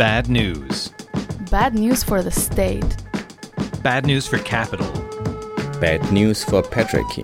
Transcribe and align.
Bad 0.00 0.30
news. 0.30 0.94
Bad 1.50 1.74
news 1.74 2.02
for 2.02 2.22
the 2.22 2.30
state. 2.30 2.96
Bad 3.82 4.06
news 4.06 4.26
for 4.26 4.38
capital. 4.38 4.90
Bad 5.78 6.10
news 6.10 6.42
for 6.42 6.62
patriarchy. 6.62 7.22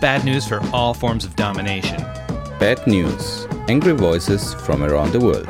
Bad 0.00 0.24
news 0.24 0.48
for 0.48 0.62
all 0.72 0.94
forms 0.94 1.26
of 1.26 1.36
domination. 1.36 2.00
Bad 2.58 2.80
news. 2.86 3.46
Angry 3.68 3.92
voices 3.92 4.54
from 4.54 4.82
around 4.82 5.12
the 5.12 5.20
world. 5.20 5.46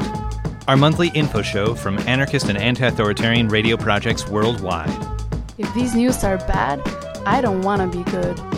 Our 0.66 0.76
monthly 0.76 1.10
info 1.14 1.40
show 1.40 1.76
from 1.76 1.98
anarchist 2.00 2.48
and 2.48 2.58
anti 2.58 2.84
authoritarian 2.88 3.46
radio 3.46 3.76
projects 3.76 4.26
worldwide. 4.26 4.90
If 5.58 5.72
these 5.72 5.94
news 5.94 6.24
are 6.24 6.36
bad, 6.36 6.80
I 7.24 7.42
don't 7.42 7.62
want 7.62 7.80
to 7.80 7.96
be 7.96 8.02
good. 8.10 8.55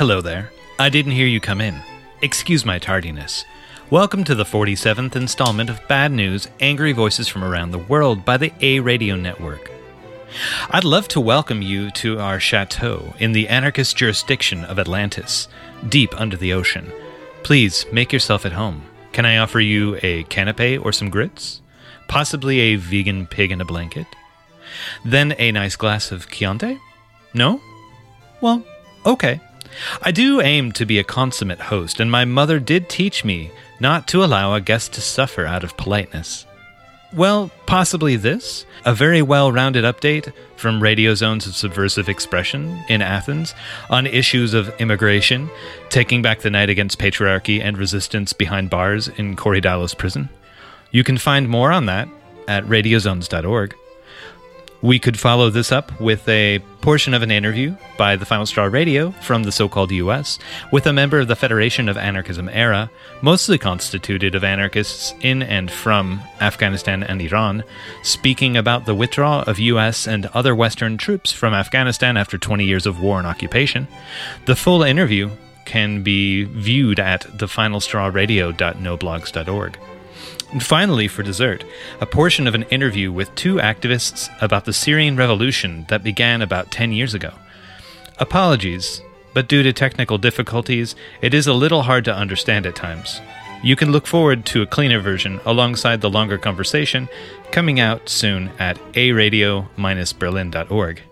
Hello 0.00 0.22
there. 0.22 0.50
I 0.78 0.88
didn't 0.88 1.12
hear 1.12 1.26
you 1.26 1.40
come 1.40 1.60
in. 1.60 1.78
Excuse 2.22 2.64
my 2.64 2.78
tardiness. 2.78 3.44
Welcome 3.90 4.24
to 4.24 4.34
the 4.34 4.46
47th 4.46 5.14
installment 5.14 5.68
of 5.68 5.86
Bad 5.88 6.10
News 6.10 6.48
Angry 6.58 6.92
Voices 6.92 7.28
from 7.28 7.44
Around 7.44 7.72
the 7.72 7.80
World 7.80 8.24
by 8.24 8.38
the 8.38 8.50
A 8.62 8.80
Radio 8.80 9.14
Network. 9.14 9.70
I'd 10.70 10.84
love 10.84 11.06
to 11.08 11.20
welcome 11.20 11.60
you 11.60 11.90
to 11.90 12.18
our 12.18 12.40
chateau 12.40 13.12
in 13.18 13.32
the 13.32 13.46
anarchist 13.48 13.94
jurisdiction 13.94 14.64
of 14.64 14.78
Atlantis, 14.78 15.48
deep 15.86 16.18
under 16.18 16.38
the 16.38 16.54
ocean. 16.54 16.90
Please 17.42 17.84
make 17.92 18.10
yourself 18.10 18.46
at 18.46 18.52
home. 18.52 18.84
Can 19.12 19.26
I 19.26 19.36
offer 19.36 19.60
you 19.60 19.96
a 19.96 20.24
canapé 20.24 20.82
or 20.82 20.94
some 20.94 21.10
grits? 21.10 21.60
Possibly 22.08 22.58
a 22.60 22.76
vegan 22.76 23.26
pig 23.26 23.52
in 23.52 23.60
a 23.60 23.66
blanket? 23.66 24.06
Then 25.04 25.34
a 25.36 25.52
nice 25.52 25.76
glass 25.76 26.10
of 26.10 26.30
Chianti? 26.30 26.80
No? 27.34 27.60
Well, 28.40 28.64
okay. 29.04 29.40
I 30.02 30.10
do 30.10 30.40
aim 30.40 30.72
to 30.72 30.86
be 30.86 30.98
a 30.98 31.04
consummate 31.04 31.60
host, 31.60 32.00
and 32.00 32.10
my 32.10 32.24
mother 32.24 32.58
did 32.58 32.88
teach 32.88 33.24
me 33.24 33.50
not 33.78 34.06
to 34.08 34.24
allow 34.24 34.54
a 34.54 34.60
guest 34.60 34.92
to 34.94 35.00
suffer 35.00 35.46
out 35.46 35.64
of 35.64 35.76
politeness. 35.76 36.46
Well, 37.12 37.50
possibly 37.66 38.14
this 38.16 38.66
a 38.84 38.94
very 38.94 39.20
well 39.20 39.50
rounded 39.50 39.84
update 39.84 40.32
from 40.56 40.82
Radio 40.82 41.14
Zones 41.14 41.46
of 41.46 41.56
Subversive 41.56 42.08
Expression 42.08 42.82
in 42.88 43.02
Athens 43.02 43.54
on 43.88 44.06
issues 44.06 44.54
of 44.54 44.72
immigration, 44.80 45.50
taking 45.88 46.22
back 46.22 46.40
the 46.40 46.50
night 46.50 46.70
against 46.70 47.00
patriarchy 47.00 47.60
and 47.60 47.76
resistance 47.76 48.32
behind 48.32 48.70
bars 48.70 49.08
in 49.08 49.34
Korydallos 49.34 49.96
prison. 49.96 50.28
You 50.92 51.02
can 51.02 51.18
find 51.18 51.48
more 51.48 51.72
on 51.72 51.86
that 51.86 52.08
at 52.46 52.64
radiozones.org. 52.64 53.74
We 54.82 54.98
could 54.98 55.18
follow 55.18 55.50
this 55.50 55.72
up 55.72 56.00
with 56.00 56.26
a 56.26 56.60
portion 56.80 57.12
of 57.12 57.22
an 57.22 57.30
interview 57.30 57.76
by 57.98 58.16
the 58.16 58.24
Final 58.24 58.46
Straw 58.46 58.64
Radio 58.64 59.10
from 59.10 59.42
the 59.42 59.52
so 59.52 59.68
called 59.68 59.92
US 59.92 60.38
with 60.72 60.86
a 60.86 60.92
member 60.92 61.18
of 61.18 61.28
the 61.28 61.36
Federation 61.36 61.86
of 61.88 61.98
Anarchism 61.98 62.48
era, 62.48 62.90
mostly 63.20 63.58
constituted 63.58 64.34
of 64.34 64.42
anarchists 64.42 65.12
in 65.20 65.42
and 65.42 65.70
from 65.70 66.22
Afghanistan 66.40 67.02
and 67.02 67.20
Iran, 67.20 67.62
speaking 68.02 68.56
about 68.56 68.86
the 68.86 68.94
withdrawal 68.94 69.42
of 69.42 69.58
US 69.58 70.06
and 70.06 70.24
other 70.26 70.54
Western 70.54 70.96
troops 70.96 71.30
from 71.30 71.52
Afghanistan 71.52 72.16
after 72.16 72.38
20 72.38 72.64
years 72.64 72.86
of 72.86 73.00
war 73.00 73.18
and 73.18 73.26
occupation. 73.26 73.86
The 74.46 74.56
full 74.56 74.82
interview 74.82 75.28
can 75.66 76.02
be 76.02 76.44
viewed 76.44 76.98
at 76.98 77.26
thefinalstrawradio.noblogs.org. 77.36 79.78
And 80.52 80.62
finally, 80.62 81.06
for 81.06 81.22
dessert, 81.22 81.64
a 82.00 82.06
portion 82.06 82.46
of 82.46 82.54
an 82.54 82.64
interview 82.64 83.12
with 83.12 83.34
two 83.34 83.56
activists 83.56 84.30
about 84.42 84.64
the 84.64 84.72
Syrian 84.72 85.16
revolution 85.16 85.86
that 85.88 86.02
began 86.02 86.42
about 86.42 86.72
10 86.72 86.92
years 86.92 87.14
ago. 87.14 87.32
Apologies, 88.18 89.00
but 89.32 89.48
due 89.48 89.62
to 89.62 89.72
technical 89.72 90.18
difficulties, 90.18 90.96
it 91.22 91.34
is 91.34 91.46
a 91.46 91.52
little 91.52 91.82
hard 91.82 92.04
to 92.06 92.14
understand 92.14 92.66
at 92.66 92.74
times. 92.74 93.20
You 93.62 93.76
can 93.76 93.92
look 93.92 94.06
forward 94.06 94.46
to 94.46 94.62
a 94.62 94.66
cleaner 94.66 95.00
version 95.00 95.40
alongside 95.44 96.00
the 96.00 96.10
longer 96.10 96.38
conversation 96.38 97.08
coming 97.52 97.78
out 97.78 98.08
soon 98.08 98.50
at 98.58 98.78
aradio-berlin.org. 98.94 101.02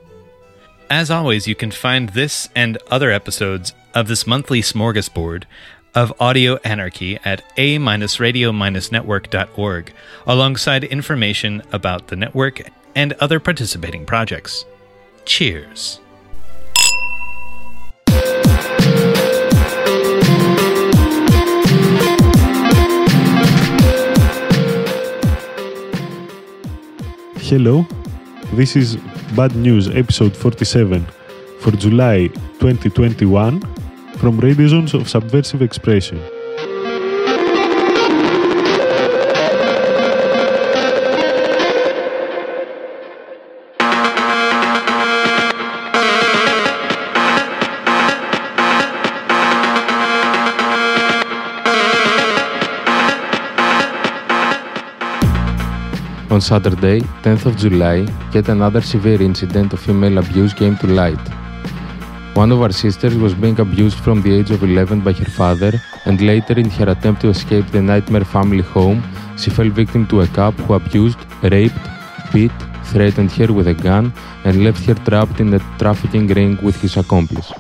As 0.91 1.11
always, 1.11 1.47
you 1.47 1.55
can 1.55 1.71
find 1.71 2.09
this 2.09 2.49
and 2.57 2.79
other 2.91 3.11
episodes 3.11 3.75
of 3.95 4.09
this 4.09 4.27
monthly 4.27 4.63
smorgasbord 4.63 5.45
of 5.95 6.13
audio 6.21 6.57
anarchy 6.65 7.19
at 7.25 7.43
a-radio-network.org, 7.57 9.93
alongside 10.27 10.85
information 10.85 11.63
about 11.73 12.09
the 12.09 12.17
network 12.17 12.61
and 12.95 13.15
other 13.15 13.41
participating 13.41 14.05
projects. 14.05 14.67
Cheers. 15.25 16.01
Hello, 27.49 27.87
this 28.53 28.77
is 28.77 28.97
Bad 29.35 29.57
News 29.57 29.89
episode 29.89 30.37
47 30.37 31.07
for 31.61 31.71
July 31.71 32.27
2021 32.61 33.63
from 34.19 34.41
Radio 34.41 34.67
of 34.95 35.09
Subversive 35.09 35.63
Expression. 35.63 36.19
On 56.31 56.41
Saturday, 56.41 57.01
10th 57.23 57.47
of 57.47 57.57
July, 57.57 58.07
yet 58.35 58.49
another 58.49 58.81
severe 58.81 59.23
incident 59.23 59.73
of 59.73 59.81
female 59.81 60.19
abuse 60.19 60.53
came 60.53 60.77
to 60.79 60.89
light. 60.89 61.48
One 62.39 62.53
of 62.53 62.61
our 62.63 62.71
sisters 62.71 63.17
was 63.17 63.35
being 63.35 63.59
abused 63.59 63.99
from 63.99 64.23
the 64.23 64.33
age 64.33 64.53
of 64.53 64.63
11 64.63 65.01
by 65.01 65.13
her 65.13 65.31
father, 65.39 65.73
and 66.05 66.21
later, 66.21 66.55
in 66.63 66.71
her 66.77 66.89
attempt 66.91 67.23
to 67.23 67.31
escape 67.31 67.67
the 67.73 67.83
nightmare 67.83 68.25
family 68.25 68.63
home, 68.63 69.03
she 69.37 69.51
fell 69.51 69.69
victim 69.69 70.07
to 70.07 70.21
a 70.21 70.29
cop 70.29 70.55
who 70.55 70.75
abused, 70.75 71.19
raped, 71.43 71.89
beat, 72.33 72.53
threatened 72.93 73.33
her 73.33 73.53
with 73.53 73.67
a 73.67 73.75
gun, 73.75 74.13
and 74.45 74.63
left 74.63 74.85
her 74.85 74.95
trapped 75.09 75.41
in 75.41 75.53
a 75.53 75.59
trafficking 75.81 76.29
ring 76.29 76.57
with 76.63 76.81
his 76.81 76.97
accomplice. 76.97 77.53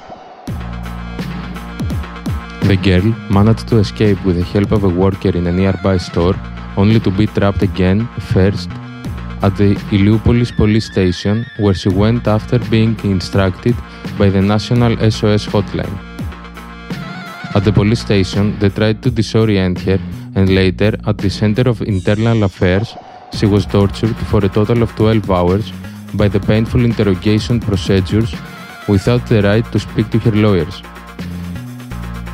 The 2.70 2.78
girl 2.88 3.06
managed 3.38 3.66
to 3.70 3.78
escape 3.78 4.24
with 4.24 4.36
the 4.36 4.44
help 4.44 4.70
of 4.70 4.84
a 4.84 4.94
worker 5.04 5.30
in 5.30 5.48
a 5.48 5.52
nearby 5.60 5.96
store, 5.96 6.36
only 6.76 7.00
to 7.00 7.10
be 7.10 7.26
trapped 7.26 7.62
again, 7.62 8.06
first 8.34 8.70
at 9.42 9.56
the 9.56 9.74
Iliopolis 9.90 10.54
police 10.56 10.86
station, 10.86 11.46
where 11.58 11.74
she 11.74 11.88
went 11.88 12.26
after 12.26 12.58
being 12.70 12.98
instructed 13.04 13.76
by 14.18 14.28
the 14.28 14.42
National 14.42 14.96
SOS 15.10 15.46
hotline. 15.46 15.96
At 17.54 17.64
the 17.64 17.72
police 17.72 18.00
station, 18.00 18.58
they 18.58 18.68
tried 18.68 19.02
to 19.02 19.10
disorient 19.10 19.78
her, 19.80 19.98
and 20.34 20.54
later, 20.54 20.92
at 21.06 21.18
the 21.18 21.30
Center 21.30 21.68
of 21.68 21.82
Internal 21.82 22.42
Affairs, 22.44 22.94
she 23.32 23.46
was 23.46 23.64
tortured 23.66 24.16
for 24.30 24.44
a 24.44 24.48
total 24.48 24.82
of 24.82 24.94
12 24.96 25.30
hours 25.30 25.72
by 26.14 26.28
the 26.28 26.40
painful 26.40 26.84
interrogation 26.84 27.60
procedures 27.60 28.34
without 28.88 29.26
the 29.28 29.42
right 29.42 29.64
to 29.72 29.78
speak 29.78 30.10
to 30.10 30.18
her 30.18 30.32
lawyers. 30.32 30.82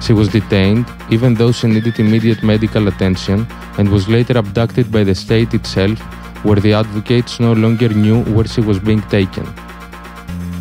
She 0.01 0.13
was 0.13 0.29
detained, 0.29 0.87
even 1.11 1.35
though 1.35 1.53
she 1.53 1.67
needed 1.67 1.99
immediate 1.99 2.43
medical 2.43 2.89
attention, 2.89 3.47
and 3.79 3.91
was 3.91 4.09
later 4.09 4.39
abducted 4.39 4.93
by 4.93 5.05
the 5.05 5.15
state 5.15 5.55
itself, 5.55 5.99
where 6.45 6.61
the 6.61 6.73
advocates 6.73 7.41
no 7.41 7.53
longer 7.53 7.89
knew 7.89 8.23
where 8.35 8.47
she 8.47 8.61
was 8.61 8.79
being 8.79 9.03
taken. 9.03 9.47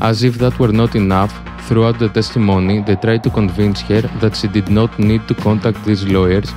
As 0.01 0.23
if 0.23 0.35
that 0.39 0.57
were 0.59 0.71
not 0.71 0.95
enough, 0.95 1.33
throughout 1.67 1.99
the 1.99 2.09
testimony, 2.09 2.81
they 2.81 2.95
tried 2.95 3.23
to 3.23 3.29
convince 3.29 3.81
her 3.81 4.01
that 4.21 4.35
she 4.35 4.47
did 4.47 4.69
not 4.69 4.97
need 4.99 5.27
to 5.27 5.33
contact 5.33 5.83
these 5.85 6.03
lawyers, 6.05 6.49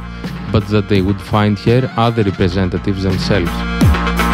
but 0.52 0.66
that 0.68 0.88
they 0.88 1.00
would 1.00 1.20
find 1.20 1.58
her 1.60 1.92
other 1.96 2.22
representatives 2.22 3.02
themselves. 3.02 4.25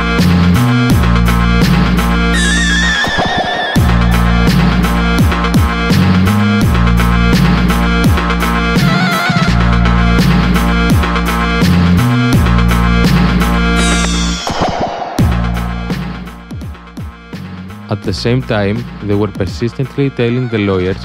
At 18.02 18.06
the 18.06 18.12
same 18.12 18.42
time, 18.42 18.84
they 19.06 19.14
were 19.14 19.28
persistently 19.28 20.10
telling 20.10 20.48
the 20.48 20.58
lawyers 20.58 20.96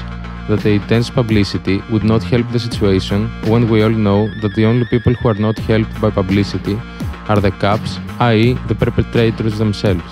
that 0.48 0.64
the 0.64 0.70
intense 0.70 1.08
publicity 1.08 1.80
would 1.92 2.02
not 2.02 2.24
help 2.24 2.50
the 2.50 2.58
situation 2.58 3.28
when 3.52 3.68
we 3.70 3.84
all 3.84 3.96
know 4.06 4.26
that 4.40 4.56
the 4.56 4.64
only 4.64 4.84
people 4.86 5.14
who 5.14 5.28
are 5.28 5.40
not 5.46 5.56
helped 5.60 6.00
by 6.00 6.10
publicity 6.10 6.76
are 7.28 7.38
the 7.38 7.52
cops, 7.52 7.98
i.e., 8.18 8.54
the 8.66 8.74
perpetrators 8.74 9.58
themselves. 9.58 10.10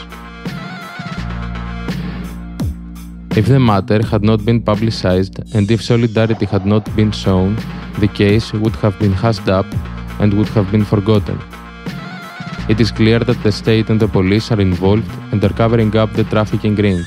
If 3.36 3.46
the 3.46 3.58
matter 3.58 4.00
had 4.06 4.22
not 4.22 4.44
been 4.44 4.62
publicized 4.62 5.40
and 5.56 5.68
if 5.68 5.82
solidarity 5.82 6.46
had 6.46 6.64
not 6.64 6.84
been 6.94 7.10
shown, 7.10 7.56
the 7.98 8.06
case 8.06 8.52
would 8.52 8.76
have 8.76 8.96
been 9.00 9.12
hushed 9.12 9.48
up 9.48 9.66
and 10.20 10.34
would 10.34 10.50
have 10.50 10.70
been 10.70 10.84
forgotten. 10.84 11.40
It 12.68 12.80
is 12.80 12.90
clear 12.90 13.20
that 13.20 13.40
the 13.44 13.52
state 13.52 13.90
and 13.90 14.00
the 14.00 14.08
police 14.08 14.50
are 14.50 14.60
involved 14.60 15.08
and 15.30 15.42
are 15.44 15.52
covering 15.52 15.96
up 15.96 16.12
the 16.14 16.24
trafficking 16.24 16.74
ring. 16.74 17.04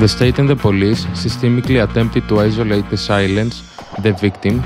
The 0.00 0.08
state 0.08 0.38
and 0.38 0.48
the 0.48 0.56
police 0.56 1.04
systemically 1.24 1.84
attempted 1.84 2.28
to 2.28 2.40
isolate 2.40 2.88
the 2.88 2.96
silence 2.96 3.62
the 4.00 4.12
victim. 4.12 4.62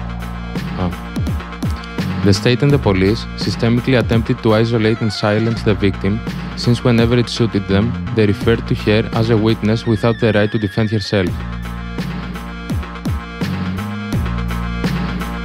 Ah. 0.78 0.90
The 2.24 2.32
state 2.32 2.62
and 2.62 2.70
the 2.70 2.78
police 2.78 3.24
systemically 3.36 3.98
attempted 3.98 4.42
to 4.44 4.54
isolate 4.54 5.00
and 5.00 5.12
silence 5.12 5.62
the 5.64 5.74
victim, 5.74 6.20
since 6.56 6.84
whenever 6.84 7.16
it 7.18 7.28
suited 7.28 7.66
them, 7.66 7.92
they 8.14 8.26
referred 8.26 8.66
to 8.68 8.74
her 8.74 9.08
as 9.14 9.30
a 9.30 9.36
witness 9.36 9.86
without 9.86 10.20
the 10.20 10.32
right 10.32 10.50
to 10.52 10.58
defend 10.58 10.90
herself. 10.90 11.57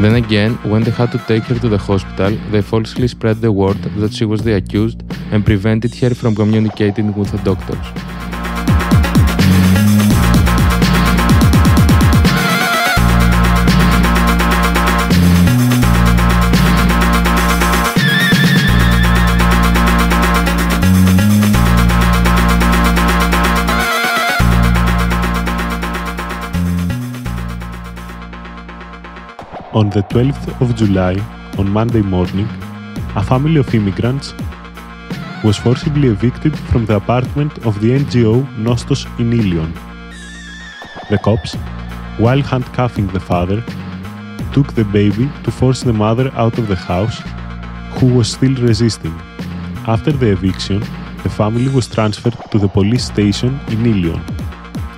Then 0.02 0.16
again, 0.16 0.56
when 0.64 0.84
they 0.84 0.92
had 0.92 1.12
to 1.12 1.18
take 1.20 1.44
her 1.44 1.58
to 1.60 1.70
the 1.70 1.78
hospital, 1.78 2.36
they 2.52 2.62
falsely 2.62 3.08
spread 3.08 3.42
the 3.42 3.52
word 3.52 3.78
that 4.02 4.14
she 4.14 4.26
was 4.26 4.44
the 4.44 4.56
accused 4.56 5.02
and 5.32 5.46
prevented 5.46 5.94
her 5.96 6.14
from 6.14 6.36
communicating 6.36 7.14
with 7.14 7.32
the 7.32 7.38
doctors. 7.40 8.13
On 29.76 29.90
the 29.90 30.04
12th 30.04 30.62
of 30.62 30.76
July, 30.76 31.16
on 31.58 31.68
Monday 31.68 32.04
morning, 32.04 32.48
a 33.16 33.24
family 33.24 33.58
of 33.58 33.74
immigrants 33.74 34.32
was 35.44 35.58
forcibly 35.58 36.10
evicted 36.10 36.56
from 36.70 36.86
the 36.86 36.98
apartment 36.98 37.58
of 37.66 37.82
the 37.82 37.90
NGO 37.90 38.46
Nostos 38.66 39.08
in 39.20 39.34
Ilion. 39.34 39.74
The 41.10 41.18
cops, 41.18 41.56
while 42.20 42.44
handcuffing 42.44 43.08
the 43.08 43.20
father, 43.20 43.64
took 44.54 44.76
the 44.76 44.86
baby 44.86 45.28
to 45.44 45.50
force 45.50 45.82
the 45.82 45.92
mother 45.92 46.32
out 46.36 46.60
of 46.60 46.68
the 46.68 46.76
house, 46.76 47.20
who 47.98 48.14
was 48.14 48.32
still 48.32 48.54
resisting. 48.54 49.20
After 49.88 50.12
the 50.12 50.34
eviction, 50.34 50.82
the 51.24 51.30
family 51.30 51.68
was 51.70 51.88
transferred 51.88 52.38
to 52.52 52.60
the 52.60 52.68
police 52.68 53.06
station 53.06 53.60
in 53.70 53.84
Ilion. 53.88 54.33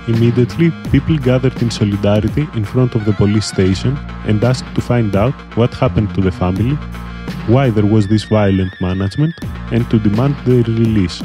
Immediately, 0.08 0.70
people 0.92 1.18
gathered 1.18 1.60
in 1.60 1.70
solidarity 1.70 2.46
in 2.54 2.64
front 2.64 2.94
of 2.94 3.04
the 3.04 3.12
police 3.12 3.46
station 3.46 3.96
and 4.26 4.42
asked 4.44 4.72
to 4.76 4.80
find 4.80 5.16
out 5.16 5.34
what 5.56 5.74
happened 5.74 6.14
to 6.14 6.20
the 6.20 6.30
family, 6.30 6.76
why 7.48 7.70
there 7.70 7.84
was 7.84 8.06
this 8.06 8.22
violent 8.22 8.72
management, 8.80 9.34
and 9.72 9.88
to 9.90 9.98
demand 9.98 10.36
their 10.44 10.62
release. 10.62 11.20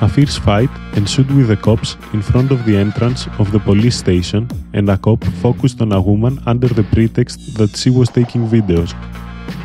A 0.00 0.08
fierce 0.08 0.38
fight 0.38 0.70
ensued 0.94 1.30
with 1.30 1.48
the 1.48 1.58
cops 1.58 1.98
in 2.14 2.22
front 2.22 2.52
of 2.52 2.64
the 2.64 2.74
entrance 2.74 3.26
of 3.38 3.52
the 3.52 3.60
police 3.60 3.96
station, 3.96 4.48
and 4.72 4.88
a 4.88 4.96
cop 4.96 5.22
focused 5.42 5.82
on 5.82 5.92
a 5.92 6.00
woman 6.00 6.42
under 6.46 6.68
the 6.68 6.84
pretext 6.84 7.54
that 7.58 7.76
she 7.76 7.90
was 7.90 8.08
taking 8.08 8.48
videos. 8.48 8.94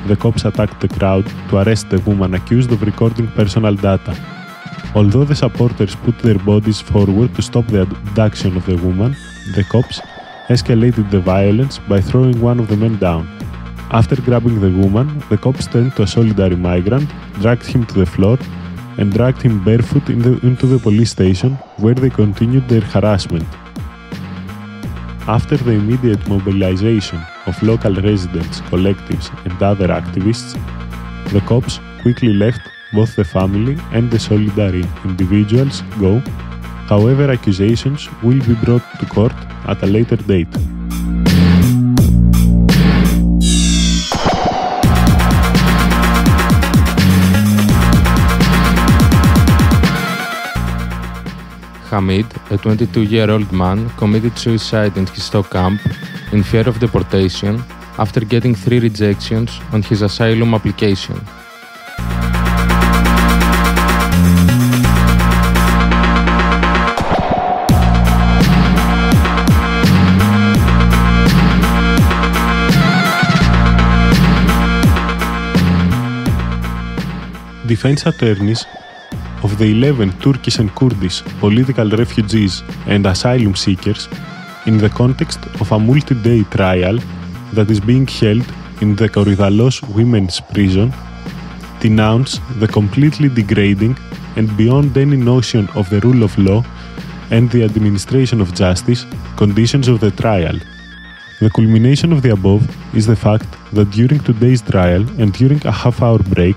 The 0.07 0.17
cops 0.17 0.43
attacked 0.43 0.81
the 0.81 0.89
crowd 0.89 1.25
to 1.49 1.59
arrest 1.59 1.89
the 1.89 1.99
woman 1.99 2.33
accused 2.33 2.69
of 2.73 2.81
recording 2.81 3.27
personal 3.29 3.75
data. 3.75 4.34
Although 4.95 5.25
the 5.25 5.35
supporters 5.35 5.93
put 5.93 6.17
their 6.19 6.39
bodies 6.39 6.79
forward 6.79 7.35
to 7.35 7.41
stop 7.41 7.67
the 7.67 7.81
abduction 7.81 8.55
of 8.55 8.65
the 8.65 8.77
woman, 8.77 9.13
the 9.53 9.63
cops 9.65 9.99
escalated 10.47 11.11
the 11.11 11.19
violence 11.19 11.79
by 11.79 11.99
throwing 11.99 12.39
one 12.39 12.61
of 12.61 12.69
the 12.69 12.77
men 12.77 12.97
down. 12.97 13.27
After 13.91 14.15
grabbing 14.15 14.61
the 14.61 14.71
woman, 14.71 15.21
the 15.29 15.37
cops 15.37 15.67
turned 15.67 15.97
to 15.97 16.03
a 16.03 16.07
solitary 16.07 16.55
migrant, 16.55 17.09
dragged 17.41 17.65
him 17.65 17.85
to 17.87 17.93
the 17.93 18.05
floor, 18.05 18.37
and 18.97 19.11
dragged 19.11 19.41
him 19.41 19.61
barefoot 19.65 20.07
in 20.09 20.19
the, 20.19 20.39
into 20.47 20.65
the 20.65 20.79
police 20.79 21.11
station, 21.11 21.55
where 21.77 21.93
they 21.93 22.09
continued 22.09 22.69
their 22.69 22.81
harassment. 22.81 23.45
After 25.27 25.57
the 25.57 25.71
immediate 25.71 26.25
mobilization 26.29 27.21
of 27.47 27.61
local 27.61 27.95
residents, 27.95 28.61
collectives, 28.61 29.27
and 29.43 29.61
other 29.61 29.89
activists, 29.89 30.53
the 31.33 31.41
cops 31.41 31.81
quickly 32.01 32.31
left 32.31 32.61
both 32.93 33.15
the 33.15 33.23
family 33.23 33.77
and 33.91 34.11
the 34.11 34.17
solidary 34.17 34.85
individuals 35.03 35.81
go. 35.99 36.19
However, 36.87 37.31
accusations 37.31 38.07
will 38.21 38.39
be 38.45 38.53
brought 38.63 38.83
to 38.99 39.05
court 39.07 39.33
at 39.67 39.81
a 39.81 39.87
later 39.87 40.17
date. 40.17 40.47
Hamid, 51.89 52.25
a 52.51 52.57
22 52.57 53.03
year 53.03 53.31
old 53.31 53.51
man, 53.51 53.89
committed 53.91 54.37
suicide 54.37 54.97
in 54.97 55.05
his 55.07 55.23
stock 55.23 55.49
camp 55.49 55.79
in 56.33 56.43
fear 56.43 56.67
of 56.67 56.79
deportation 56.79 57.63
after 57.97 58.19
getting 58.19 58.53
three 58.53 58.79
rejections 58.79 59.49
on 59.71 59.81
his 59.81 60.01
asylum 60.01 60.53
application. 60.53 61.19
Defense 77.67 78.05
attorneys 78.05 78.65
of 79.43 79.57
the 79.57 79.65
11 79.65 80.11
Turkish 80.19 80.59
and 80.59 80.73
Kurdish 80.75 81.21
political 81.39 81.89
refugees 81.89 82.63
and 82.87 83.05
asylum 83.05 83.55
seekers 83.55 84.07
in 84.65 84.77
the 84.77 84.89
context 84.89 85.39
of 85.61 85.71
a 85.71 85.79
multi-day 85.79 86.43
trial 86.43 86.97
that 87.53 87.69
is 87.69 87.79
being 87.79 88.07
held 88.07 88.45
in 88.81 88.95
the 88.95 89.07
Korydallos 89.07 89.81
women's 89.95 90.39
prison 90.39 90.93
denounce 91.79 92.39
the 92.59 92.67
completely 92.67 93.29
degrading 93.29 93.97
and 94.35 94.55
beyond 94.57 94.97
any 94.97 95.17
notion 95.17 95.67
of 95.75 95.89
the 95.89 95.99
rule 96.01 96.23
of 96.23 96.37
law 96.37 96.63
and 97.31 97.49
the 97.51 97.63
administration 97.63 98.41
of 98.41 98.53
justice 98.53 99.05
conditions 99.37 99.87
of 99.87 99.99
the 99.99 100.11
trial. 100.11 100.57
The 101.41 101.49
culmination 101.49 102.13
of 102.13 102.21
the 102.21 102.31
above 102.31 102.63
is 102.95 103.05
the 103.07 103.15
fact 103.15 103.47
that 103.73 103.91
during 103.91 104.19
today's 104.21 104.61
trial 104.61 105.03
and 105.19 105.33
during 105.33 105.65
a 105.65 105.71
half 105.71 106.01
hour 106.01 106.19
break, 106.19 106.55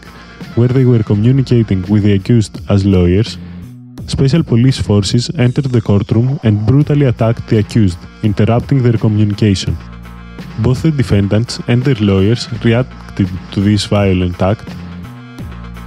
where 0.55 0.69
they 0.69 0.85
were 0.85 1.03
communicating 1.03 1.83
with 1.83 2.03
the 2.03 2.15
accused 2.15 2.61
as 2.71 2.85
lawyers, 2.85 3.39
special 4.07 4.43
police 4.43 4.81
forces 4.81 5.31
entered 5.39 5.67
the 5.67 5.81
courtroom 5.81 6.41
and 6.43 6.67
brutally 6.67 7.07
attacked 7.07 7.47
the 7.49 7.59
accused, 7.59 7.99
interrupting 8.23 8.83
their 8.83 8.99
communication. 8.99 9.77
Both 10.61 10.83
the 10.83 10.91
defendants 10.91 11.61
and 11.69 11.83
their 11.83 11.97
lawyers 11.97 12.49
reacted 12.65 13.29
to 13.53 13.61
this 13.61 13.85
violent 13.87 14.41
act 14.43 14.69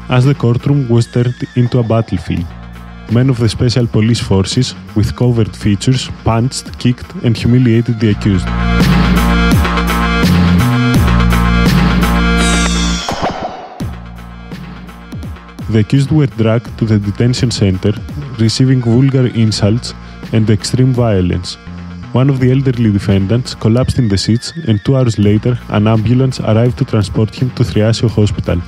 as 0.09 0.25
the 0.25 0.35
courtroom 0.35 0.89
was 0.89 1.07
turned 1.07 1.35
into 1.55 1.79
a 1.79 1.83
battlefield. 1.83 2.45
Men 3.11 3.29
of 3.29 3.39
the 3.39 3.49
special 3.49 3.87
police 3.87 4.19
forces, 4.19 4.75
with 4.95 5.15
covert 5.15 5.55
features, 5.55 6.09
punched, 6.23 6.77
kicked, 6.79 7.13
and 7.23 7.35
humiliated 7.35 7.99
the 7.99 8.11
accused. 8.11 8.47
The 15.71 15.79
accused 15.79 16.11
were 16.11 16.25
dragged 16.25 16.77
to 16.79 16.85
the 16.85 16.99
detention 16.99 17.49
center, 17.49 17.93
receiving 18.37 18.81
vulgar 18.81 19.27
insults 19.27 19.93
and 20.33 20.49
extreme 20.49 20.91
violence. 20.91 21.55
One 22.11 22.29
of 22.29 22.41
the 22.41 22.51
elderly 22.51 22.91
defendants 22.91 23.55
collapsed 23.55 23.97
in 23.97 24.09
the 24.09 24.17
seats, 24.17 24.51
and 24.67 24.81
two 24.83 24.97
hours 24.97 25.17
later, 25.17 25.57
an 25.69 25.87
ambulance 25.87 26.41
arrived 26.41 26.77
to 26.79 26.83
transport 26.83 27.33
him 27.33 27.51
to 27.51 27.63
Thriasio 27.63 28.09
Hospital. 28.09 28.61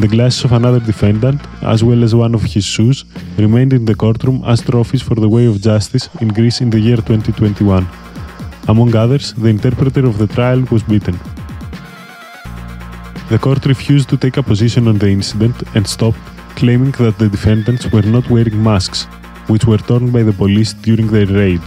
The 0.00 0.08
glasses 0.08 0.46
of 0.46 0.52
another 0.52 0.80
defendant, 0.80 1.40
as 1.62 1.84
well 1.84 2.02
as 2.02 2.12
one 2.12 2.34
of 2.34 2.42
his 2.42 2.64
shoes, 2.64 3.04
remained 3.36 3.72
in 3.72 3.84
the 3.84 3.94
courtroom 3.94 4.42
as 4.46 4.60
trophies 4.60 5.02
for 5.02 5.14
the 5.14 5.28
way 5.28 5.46
of 5.46 5.60
justice 5.60 6.08
in 6.20 6.28
Greece 6.28 6.60
in 6.60 6.70
the 6.70 6.80
year 6.80 6.96
2021. 6.96 7.86
Among 8.66 8.96
others, 8.96 9.32
the 9.34 9.48
interpreter 9.48 10.04
of 10.06 10.18
the 10.18 10.26
trial 10.26 10.62
was 10.72 10.82
beaten. 10.82 11.20
The 13.30 13.38
court 13.38 13.66
refused 13.66 14.08
to 14.08 14.16
take 14.16 14.38
a 14.38 14.42
position 14.42 14.88
on 14.88 14.96
the 14.96 15.08
incident 15.08 15.56
and 15.74 15.86
stopped, 15.86 16.18
claiming 16.56 16.92
that 16.92 17.18
the 17.18 17.28
defendants 17.28 17.86
were 17.92 18.02
not 18.02 18.28
wearing 18.30 18.62
masks, 18.62 19.04
which 19.48 19.66
were 19.66 19.76
torn 19.76 20.10
by 20.10 20.22
the 20.22 20.32
police 20.32 20.72
during 20.72 21.08
their 21.08 21.26
raid. 21.26 21.60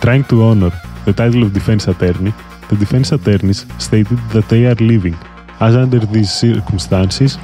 Trying 0.00 0.24
to 0.24 0.42
honor 0.44 0.72
the 1.04 1.12
title 1.12 1.42
of 1.42 1.52
defense 1.52 1.88
attorney, 1.88 2.32
the 2.70 2.76
defense 2.76 3.12
attorneys 3.12 3.66
stated 3.78 4.18
that 4.30 4.48
they 4.48 4.64
are 4.64 4.74
leaving, 4.76 5.14
as 5.60 5.76
under 5.76 5.98
these 5.98 6.32
circumstances, 6.32 7.36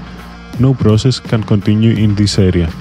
no 0.59 0.73
process 0.73 1.21
can 1.21 1.43
continue 1.43 1.93
in 1.93 2.15
this 2.15 2.39
area. 2.39 2.73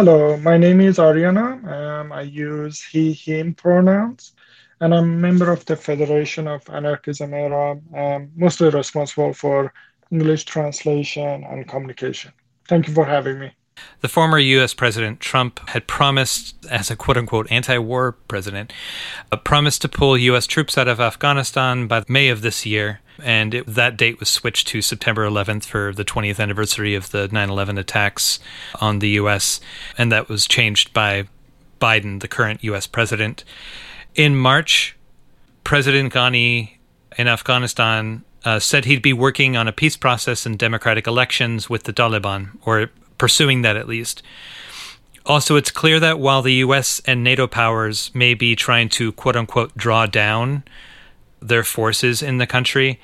Hello, 0.00 0.34
my 0.38 0.56
name 0.56 0.80
is 0.80 0.96
Ariana. 0.96 1.62
Um, 1.70 2.10
I 2.10 2.22
use 2.22 2.82
he, 2.82 3.12
him 3.12 3.52
pronouns, 3.52 4.32
and 4.80 4.94
I'm 4.94 5.04
a 5.04 5.16
member 5.28 5.52
of 5.52 5.66
the 5.66 5.76
Federation 5.76 6.48
of 6.48 6.66
Anarchism 6.70 7.34
Era, 7.34 7.78
um, 7.94 8.30
mostly 8.34 8.70
responsible 8.70 9.34
for 9.34 9.74
English 10.10 10.44
translation 10.46 11.44
and 11.44 11.68
communication. 11.68 12.32
Thank 12.66 12.88
you 12.88 12.94
for 12.94 13.04
having 13.04 13.40
me. 13.40 13.52
The 14.00 14.08
former 14.08 14.38
U.S. 14.38 14.74
President 14.74 15.20
Trump 15.20 15.68
had 15.68 15.86
promised, 15.86 16.54
as 16.70 16.90
a 16.90 16.96
quote 16.96 17.16
unquote 17.16 17.50
anti 17.50 17.78
war 17.78 18.12
president, 18.12 18.72
a 19.30 19.36
promise 19.36 19.78
to 19.80 19.88
pull 19.88 20.16
U.S. 20.16 20.46
troops 20.46 20.78
out 20.78 20.88
of 20.88 21.00
Afghanistan 21.00 21.86
by 21.86 22.04
May 22.08 22.28
of 22.28 22.42
this 22.42 22.64
year 22.64 23.00
and 23.22 23.54
it, 23.54 23.66
that 23.66 23.96
date 23.96 24.18
was 24.18 24.28
switched 24.28 24.68
to 24.68 24.82
September 24.82 25.28
11th 25.28 25.64
for 25.64 25.92
the 25.92 26.04
20th 26.04 26.40
anniversary 26.40 26.94
of 26.94 27.10
the 27.10 27.28
9 27.28 27.50
11 27.50 27.78
attacks 27.78 28.38
on 28.80 28.98
the 28.98 29.10
U.S., 29.10 29.60
and 29.98 30.10
that 30.12 30.28
was 30.28 30.46
changed 30.46 30.92
by 30.92 31.28
Biden, 31.80 32.20
the 32.20 32.28
current 32.28 32.62
U.S. 32.64 32.86
president. 32.86 33.44
In 34.14 34.36
March, 34.36 34.96
President 35.64 36.12
Ghani 36.12 36.76
in 37.16 37.28
Afghanistan 37.28 38.24
uh, 38.44 38.58
said 38.58 38.84
he'd 38.84 39.02
be 39.02 39.12
working 39.12 39.56
on 39.56 39.68
a 39.68 39.72
peace 39.72 39.96
process 39.96 40.46
and 40.46 40.58
democratic 40.58 41.06
elections 41.06 41.68
with 41.68 41.84
the 41.84 41.92
Taliban, 41.92 42.50
or 42.64 42.90
pursuing 43.20 43.60
that 43.60 43.76
at 43.76 43.86
least. 43.86 44.22
Also, 45.26 45.54
it's 45.54 45.70
clear 45.70 46.00
that 46.00 46.18
while 46.18 46.40
the 46.40 46.54
US 46.54 47.02
and 47.04 47.22
NATO 47.22 47.46
powers 47.46 48.10
may 48.14 48.32
be 48.32 48.56
trying 48.56 48.88
to 48.88 49.12
quote 49.12 49.36
unquote 49.36 49.76
draw 49.76 50.06
down 50.06 50.64
their 51.38 51.62
forces 51.62 52.22
in 52.22 52.38
the 52.38 52.46
country, 52.46 52.98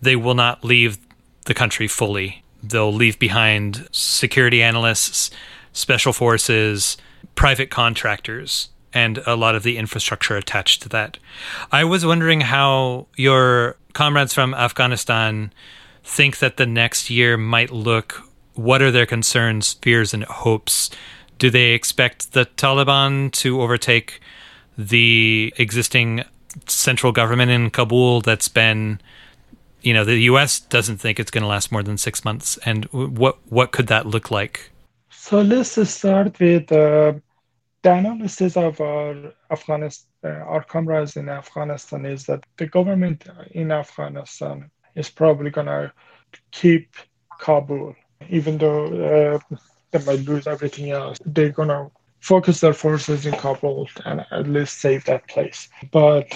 they 0.00 0.16
will 0.16 0.32
not 0.32 0.64
leave 0.64 0.96
the 1.44 1.52
country 1.52 1.86
fully. 1.86 2.42
They'll 2.62 2.92
leave 2.92 3.18
behind 3.18 3.86
security 3.92 4.62
analysts, 4.62 5.30
special 5.74 6.14
forces, 6.14 6.96
private 7.34 7.70
contractors, 7.70 8.70
and 8.94 9.18
a 9.26 9.36
lot 9.36 9.54
of 9.54 9.64
the 9.64 9.76
infrastructure 9.76 10.38
attached 10.38 10.80
to 10.84 10.88
that. 10.88 11.18
I 11.70 11.84
was 11.84 12.06
wondering 12.06 12.40
how 12.40 13.06
your 13.16 13.76
comrades 13.92 14.32
from 14.32 14.54
Afghanistan 14.54 15.52
think 16.02 16.38
that 16.38 16.56
the 16.56 16.66
next 16.66 17.10
year 17.10 17.36
might 17.36 17.70
look. 17.70 18.27
What 18.58 18.82
are 18.82 18.90
their 18.90 19.06
concerns, 19.06 19.74
fears, 19.74 20.12
and 20.12 20.24
hopes? 20.24 20.90
Do 21.38 21.48
they 21.48 21.70
expect 21.70 22.32
the 22.32 22.44
Taliban 22.44 23.30
to 23.34 23.62
overtake 23.62 24.20
the 24.76 25.54
existing 25.58 26.24
central 26.66 27.12
government 27.12 27.52
in 27.52 27.70
Kabul 27.70 28.20
that's 28.20 28.48
been 28.48 29.00
you 29.80 29.94
know 29.94 30.04
the 30.04 30.22
US 30.32 30.58
doesn't 30.58 30.96
think 30.96 31.20
it's 31.20 31.30
going 31.30 31.42
to 31.42 31.48
last 31.48 31.70
more 31.70 31.84
than 31.84 31.98
6 31.98 32.24
months? 32.24 32.58
And 32.66 32.86
what 32.86 33.38
what 33.48 33.70
could 33.70 33.86
that 33.86 34.06
look 34.06 34.32
like? 34.32 34.72
So 35.10 35.40
let's 35.40 35.78
start 35.88 36.40
with 36.40 36.72
uh, 36.72 37.12
the 37.82 37.92
analysis 37.92 38.56
of 38.56 38.80
our 38.80 39.32
Afghanistan 39.52 40.08
uh, 40.24 40.42
our 40.52 40.64
comrades 40.64 41.16
in 41.16 41.28
Afghanistan 41.28 42.04
is 42.04 42.26
that 42.26 42.44
the 42.56 42.66
government 42.66 43.28
in 43.52 43.70
Afghanistan 43.70 44.68
is 44.96 45.08
probably 45.10 45.50
going 45.50 45.68
to 45.68 45.92
keep 46.50 46.96
Kabul 47.38 47.94
even 48.28 48.58
though 48.58 48.86
uh, 48.86 49.56
they 49.90 50.04
might 50.04 50.20
lose 50.20 50.46
everything 50.46 50.90
else 50.90 51.18
they're 51.24 51.52
to 51.52 51.90
focus 52.20 52.60
their 52.60 52.74
forces 52.74 53.26
in 53.26 53.32
Kabul 53.34 53.88
and 54.04 54.24
at 54.30 54.48
least 54.48 54.78
save 54.78 55.04
that 55.04 55.26
place. 55.28 55.68
But 55.92 56.26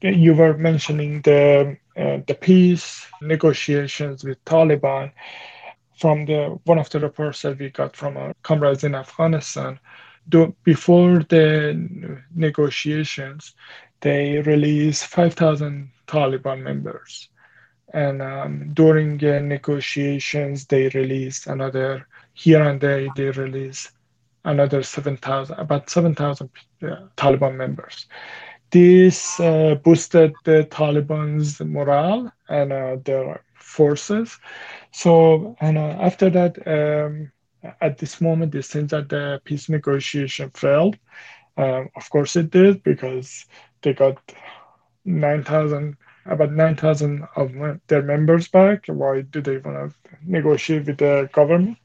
you 0.00 0.34
were 0.34 0.56
mentioning 0.56 1.22
the 1.22 1.76
uh, 1.96 2.18
the 2.26 2.34
peace 2.34 3.06
negotiations 3.22 4.24
with 4.24 4.44
Taliban. 4.44 5.12
From 5.98 6.26
the 6.26 6.58
one 6.64 6.78
of 6.78 6.90
the 6.90 6.98
reports 6.98 7.42
that 7.42 7.58
we 7.58 7.70
got 7.70 7.94
from 7.94 8.16
our 8.16 8.34
comrades 8.42 8.82
in 8.82 8.96
Afghanistan, 8.96 9.78
do, 10.28 10.54
before 10.64 11.20
the 11.28 12.20
negotiations, 12.34 13.54
they 14.00 14.40
released 14.40 15.06
5,000 15.06 15.90
Taliban 16.08 16.62
members. 16.62 17.28
And 17.94 18.20
um, 18.20 18.74
during 18.74 19.18
the 19.18 19.40
negotiations, 19.40 20.66
they 20.66 20.88
released 20.88 21.46
another, 21.46 22.08
here 22.32 22.62
and 22.62 22.80
there, 22.80 23.06
they 23.14 23.30
released 23.30 23.92
another 24.44 24.82
7,000, 24.82 25.56
about 25.56 25.88
7,000 25.88 26.50
uh, 26.82 26.86
Taliban 27.16 27.54
members. 27.56 28.06
This 28.72 29.38
uh, 29.38 29.76
boosted 29.76 30.34
the 30.44 30.64
Taliban's 30.72 31.60
morale 31.60 32.32
and 32.48 32.72
uh, 32.72 32.96
their 33.04 33.44
forces. 33.54 34.38
So, 34.90 35.56
and 35.60 35.78
uh, 35.78 35.96
after 36.00 36.28
that, 36.30 36.58
um, 36.66 37.30
at 37.80 37.98
this 37.98 38.20
moment, 38.20 38.56
it 38.56 38.64
seems 38.64 38.90
that 38.90 39.08
the 39.08 39.40
peace 39.44 39.68
negotiation 39.68 40.50
failed. 40.50 40.98
Um, 41.56 41.90
of 41.94 42.10
course, 42.10 42.34
it 42.34 42.50
did 42.50 42.82
because 42.82 43.46
they 43.82 43.92
got 43.92 44.18
9,000 45.04 45.96
about 46.26 46.52
9,000 46.52 47.26
of 47.36 47.52
their 47.88 48.02
members 48.02 48.48
back. 48.48 48.86
Why 48.86 49.22
do 49.22 49.40
they 49.40 49.58
want 49.58 49.92
to 49.92 50.16
negotiate 50.24 50.86
with 50.86 50.98
the 50.98 51.28
government? 51.32 51.78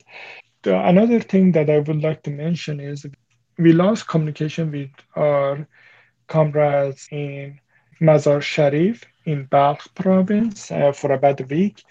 the, 0.64 0.80
another 0.88 1.20
thing 1.20 1.52
that 1.54 1.70
I 1.70 1.80
would 1.80 2.02
like 2.02 2.24
to 2.24 2.32
mention 2.32 2.80
is 2.80 3.06
we 3.58 3.74
lost 3.74 4.08
communication 4.08 4.72
with 4.72 4.92
our 5.16 5.68
comrades 6.28 7.08
in 7.12 7.60
Mazar 8.02 8.42
Sharif 8.42 9.04
in 9.26 9.46
Balkh 9.46 9.94
province 9.96 10.72
uh, 10.72 10.92
for 10.92 11.12
about 11.12 11.42
a 11.42 11.46
week. 11.46 11.84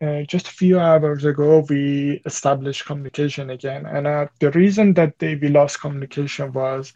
Uh, 0.00 0.22
just 0.22 0.48
a 0.48 0.52
few 0.52 0.78
hours 0.78 1.24
ago, 1.24 1.64
we 1.70 2.20
established 2.26 2.84
communication 2.84 3.50
again. 3.50 3.86
And 3.86 4.06
uh, 4.06 4.26
the 4.40 4.50
reason 4.50 4.92
that 4.94 5.18
they, 5.18 5.36
we 5.36 5.48
lost 5.48 5.80
communication 5.80 6.52
was 6.52 6.92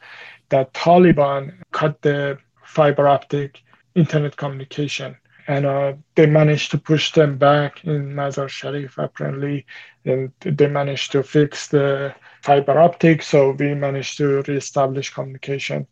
that 0.51 0.75
Taliban 0.75 1.55
cut 1.73 2.01
the 2.03 2.39
fiber 2.65 3.09
optic 3.09 3.63
internet 3.95 4.37
communication 4.37 5.17
and 5.51 5.67
uh, 5.67 5.93
they 6.15 6.27
managed 6.27 6.71
to 6.71 6.79
push 6.79 7.13
them 7.13 7.37
back 7.37 7.85
in 7.85 8.15
Mazar 8.15 8.49
Sharif 8.49 8.99
apparently, 8.99 9.67
and 10.05 10.33
they 10.41 10.69
managed 10.69 11.11
to 11.13 11.25
fix 11.25 11.67
the 11.67 12.15
fiber 12.43 12.79
optic. 12.79 13.21
So 13.23 13.51
we 13.51 13.75
managed 13.75 14.17
to 14.19 14.43
reestablish 14.43 15.11
communication. 15.13 15.89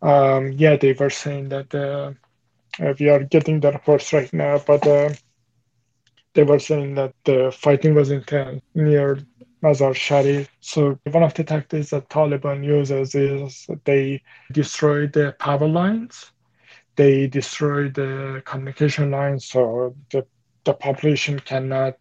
Um, 0.00 0.52
yeah, 0.52 0.76
they 0.76 0.94
were 0.94 1.10
saying 1.10 1.50
that 1.50 1.74
uh, 1.74 2.12
uh, 2.82 2.94
we 2.98 3.10
are 3.10 3.24
getting 3.24 3.60
the 3.60 3.72
reports 3.72 4.12
right 4.14 4.32
now, 4.32 4.62
but 4.66 4.86
uh, 4.86 5.10
they 6.32 6.44
were 6.44 6.58
saying 6.58 6.94
that 6.94 7.12
the 7.24 7.54
fighting 7.54 7.94
was 7.94 8.10
intense 8.10 8.62
near 8.74 9.18
Mazar 9.62 9.94
Sharif. 9.94 10.48
So 10.60 10.98
one 11.10 11.24
of 11.24 11.34
the 11.34 11.44
tactics 11.44 11.90
that 11.90 12.08
Taliban 12.08 12.64
uses 12.64 13.14
is 13.14 13.66
they 13.84 14.22
destroy 14.52 15.08
the 15.08 15.34
power 15.38 15.68
lines 15.68 16.32
they 16.98 17.28
destroy 17.28 17.90
the 17.90 18.42
communication 18.46 19.12
lines 19.12 19.46
so 19.46 19.96
the, 20.12 20.26
the 20.66 20.74
population 20.74 21.40
cannot 21.40 21.94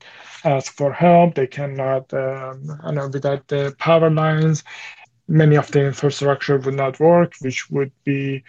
ask 0.45 0.73
for 0.75 0.93
help 0.93 1.35
they 1.35 1.47
cannot 1.47 2.13
um, 2.13 2.61
you 2.87 2.93
know 2.93 3.09
without 3.13 3.47
the 3.49 3.75
power 3.79 4.11
lines 4.11 4.63
many 5.29 5.57
of 5.57 5.71
the 5.71 5.85
infrastructure 5.85 6.59
would 6.59 6.75
not 6.75 6.99
work 7.01 7.33
which 7.41 7.71
would 7.71 7.93
be 8.05 8.43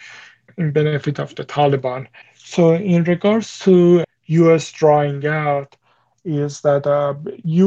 in 0.59 0.73
benefit 0.73 1.21
of 1.21 1.35
the 1.37 1.45
taliban. 1.45 2.09
So 2.37 2.75
in 2.75 3.05
regards 3.05 3.59
to 3.61 4.05
us 4.29 4.73
drawing 4.73 5.27
out 5.27 5.77
is 6.25 6.63
that 6.63 6.87
uh, 6.87 7.15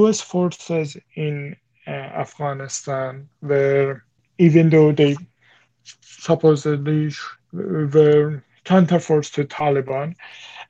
us 0.08 0.22
forces 0.22 0.98
in 1.16 1.58
uh, 1.88 1.92
afghanistan 2.24 3.30
were 3.42 4.04
even 4.38 4.70
though 4.70 4.92
they 4.92 5.16
supposedly 6.02 7.12
were 7.54 8.44
counterforce 8.66 9.32
to 9.34 9.46
Taliban. 9.46 10.16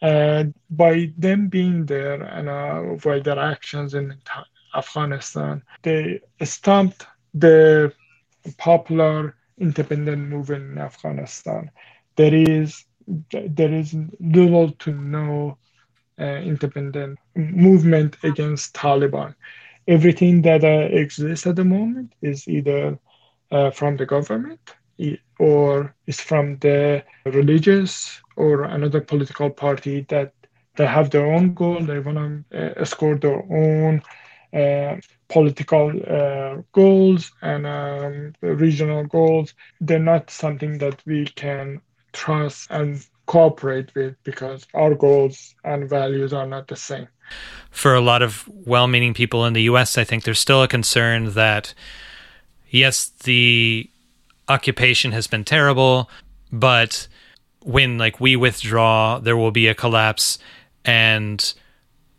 And 0.01 0.53
by 0.69 1.12
them 1.17 1.48
being 1.48 1.86
there 1.86 2.21
and 2.24 2.50
uh, 2.50 2.95
by 3.03 3.19
their 3.19 3.39
actions 3.39 3.93
in 3.93 4.17
Afghanistan, 4.75 5.62
they 5.83 6.21
stomped 6.43 7.05
the 7.33 7.93
popular 8.57 9.36
independent 9.60 10.27
movement 10.27 10.71
in 10.71 10.77
Afghanistan. 10.79 11.69
There 12.15 12.33
is 12.33 12.86
there 13.31 13.74
is 13.74 13.95
little 14.19 14.71
to 14.71 14.91
no 14.91 15.57
uh, 16.19 16.24
independent 16.24 17.19
movement 17.36 18.17
against 18.24 18.74
Taliban. 18.74 19.36
Everything 19.88 20.41
that 20.43 20.63
uh, 20.63 20.88
exists 20.91 21.48
at 21.48 21.55
the 21.55 21.65
moment 21.65 22.13
is 22.21 22.48
either 22.48 22.98
uh, 23.51 23.71
from 23.71 23.98
the 23.98 24.05
government 24.05 24.75
or 25.39 25.96
is 26.08 26.22
from 26.22 26.58
the 26.60 27.03
religious 27.25 28.22
or 28.36 28.63
another 28.63 29.01
political 29.01 29.50
party 29.50 30.05
that 30.10 30.34
they 30.75 30.86
have 30.86 31.10
their 31.10 31.25
own 31.25 31.53
goal. 31.53 31.79
They 31.81 32.00
want 32.00 32.46
to 32.51 32.81
uh, 32.81 32.86
score 32.86 33.15
their 33.15 33.43
own 33.51 34.01
uh, 34.53 34.98
political 35.29 35.91
uh, 36.08 36.62
goals 36.74 37.31
and 37.41 37.65
um, 37.65 38.34
regional 38.41 39.03
goals. 39.05 39.53
They're 39.79 40.00
not 40.00 40.29
something 40.29 40.77
that 40.79 41.01
we 41.05 41.25
can 41.25 41.81
trust 42.13 42.67
and 42.70 43.05
cooperate 43.25 43.93
with 43.96 44.15
because 44.24 44.67
our 44.74 44.93
goals 44.93 45.55
and 45.63 45.89
values 45.89 46.34
are 46.34 46.48
not 46.48 46.67
the 46.67 46.75
same. 46.75 47.08
For 47.70 47.96
a 47.96 48.01
lot 48.01 48.22
of 48.22 48.48
well 48.48 48.88
meaning 48.88 49.13
people 49.13 49.46
in 49.46 49.53
the 49.53 49.63
US, 49.63 49.98
I 49.98 50.03
think 50.03 50.24
there's 50.24 50.39
still 50.39 50.63
a 50.63 50.67
concern 50.67 51.31
that, 51.31 51.74
yes, 52.70 53.10
the 53.24 53.89
occupation 54.51 55.12
has 55.13 55.27
been 55.27 55.43
terrible, 55.43 56.10
but 56.51 57.08
when 57.63 57.98
like 57.98 58.20
we 58.20 58.36
withdraw, 58.36 59.20
there 59.20 59.38
will 59.38 59.51
be 59.51 59.67
a 59.67 59.75
collapse 59.75 60.39
and 60.84 61.53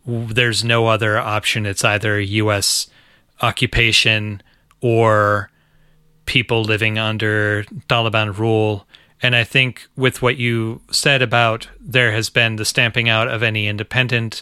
there's 0.05 0.63
no 0.63 0.87
other 0.87 1.17
option. 1.17 1.65
It's 1.65 1.83
either 1.83 2.19
US 2.19 2.87
occupation 3.41 4.41
or 4.81 5.49
people 6.25 6.63
living 6.63 6.97
under 6.97 7.63
Taliban 7.87 8.37
rule. 8.37 8.87
And 9.21 9.35
I 9.35 9.43
think 9.43 9.87
with 9.95 10.21
what 10.21 10.37
you 10.37 10.81
said 10.91 11.21
about 11.21 11.67
there 11.79 12.11
has 12.11 12.29
been 12.29 12.55
the 12.55 12.65
stamping 12.65 13.09
out 13.09 13.27
of 13.27 13.43
any 13.43 13.67
independent 13.67 14.41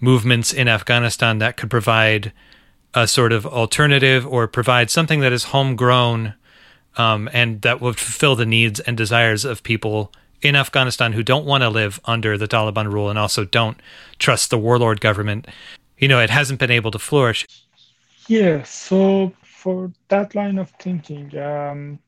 movements 0.00 0.52
in 0.52 0.68
Afghanistan 0.68 1.38
that 1.38 1.56
could 1.56 1.70
provide 1.70 2.32
a 2.94 3.06
sort 3.06 3.32
of 3.32 3.46
alternative 3.46 4.26
or 4.26 4.46
provide 4.46 4.90
something 4.90 5.20
that 5.20 5.32
is 5.32 5.44
homegrown 5.44 6.34
um, 6.98 7.30
and 7.32 7.62
that 7.62 7.80
would 7.80 7.96
fulfill 7.98 8.36
the 8.36 8.44
needs 8.44 8.80
and 8.80 8.96
desires 8.96 9.44
of 9.44 9.62
people 9.62 10.12
in 10.42 10.54
Afghanistan 10.54 11.12
who 11.12 11.22
don't 11.22 11.46
want 11.46 11.62
to 11.62 11.68
live 11.68 12.00
under 12.04 12.36
the 12.36 12.46
Taliban 12.46 12.92
rule 12.92 13.08
and 13.08 13.18
also 13.18 13.44
don't 13.44 13.80
trust 14.18 14.50
the 14.50 14.58
warlord 14.58 15.00
government. 15.00 15.46
You 15.96 16.08
know, 16.08 16.20
it 16.20 16.30
hasn't 16.30 16.60
been 16.60 16.70
able 16.70 16.90
to 16.90 16.98
flourish. 16.98 17.46
Yeah, 18.28 18.62
so 18.64 19.32
for 19.42 19.90
that 20.08 20.34
line 20.34 20.58
of 20.58 20.70
thinking, 20.78 21.36
um, 21.38 21.98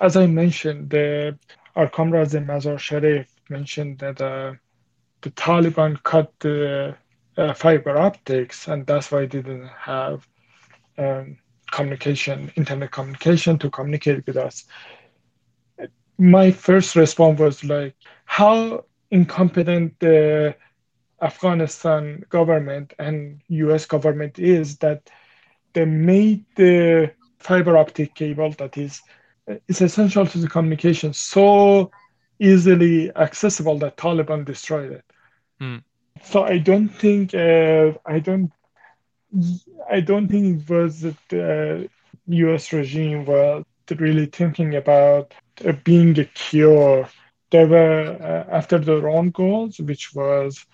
as 0.00 0.16
I 0.16 0.26
mentioned, 0.26 0.90
the, 0.90 1.38
our 1.76 1.88
comrades 1.88 2.34
in 2.34 2.46
Mazar 2.46 2.78
Sharif 2.78 3.28
mentioned 3.48 3.98
that 3.98 4.20
uh, 4.20 4.54
the 5.20 5.30
Taliban 5.30 6.02
cut 6.02 6.32
the 6.40 6.96
uh, 7.36 7.54
fiber 7.54 7.96
optics, 7.96 8.66
and 8.66 8.86
that's 8.86 9.12
why 9.12 9.20
they 9.20 9.42
didn't 9.42 9.68
have 9.68 10.26
um, 10.96 11.38
communication, 11.70 12.52
internet 12.56 12.90
communication 12.90 13.58
to 13.58 13.70
communicate 13.70 14.26
with 14.26 14.36
us. 14.36 14.64
My 16.18 16.50
first 16.50 16.96
response 16.96 17.38
was 17.38 17.64
like, 17.64 17.94
how 18.24 18.84
incompetent 19.10 19.98
the 20.00 20.56
Afghanistan 21.20 22.24
government 22.28 22.94
and 22.98 23.40
US 23.48 23.86
government 23.86 24.38
is 24.38 24.78
that 24.78 25.08
they 25.72 25.84
made 25.84 26.44
the 26.56 27.12
fiber 27.38 27.76
optic 27.76 28.14
cable 28.14 28.50
that 28.58 28.76
is 28.76 29.00
is 29.68 29.80
essential 29.80 30.26
to 30.26 30.38
the 30.38 30.48
communication 30.48 31.12
so 31.12 31.90
easily 32.38 33.14
accessible 33.16 33.78
that 33.78 33.96
Taliban 33.96 34.44
destroyed 34.44 34.92
it. 34.92 35.04
Hmm. 35.58 35.76
So 36.22 36.44
I 36.44 36.58
don't 36.58 36.88
think 36.88 37.34
uh, 37.34 37.92
I 38.06 38.18
don't 38.18 38.52
I 39.90 40.00
don't 40.00 40.28
think 40.28 40.62
it 40.62 40.70
was 40.70 41.00
the 41.28 41.88
U.S. 42.28 42.72
regime 42.72 43.24
was 43.24 43.64
really 43.98 44.26
thinking 44.26 44.74
about 44.76 45.34
uh, 45.64 45.72
being 45.84 46.18
a 46.18 46.24
cure. 46.24 47.08
They 47.50 47.64
were 47.64 48.16
uh, 48.20 48.54
after 48.54 48.78
their 48.78 49.08
own 49.08 49.30
goals, 49.30 49.78
which 49.78 50.14
was 50.14 50.64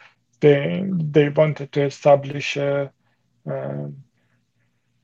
they 0.40 0.84
they 0.88 1.28
wanted 1.28 1.72
to 1.72 1.82
establish 1.84 2.56
a, 2.56 2.92
um, 3.46 3.96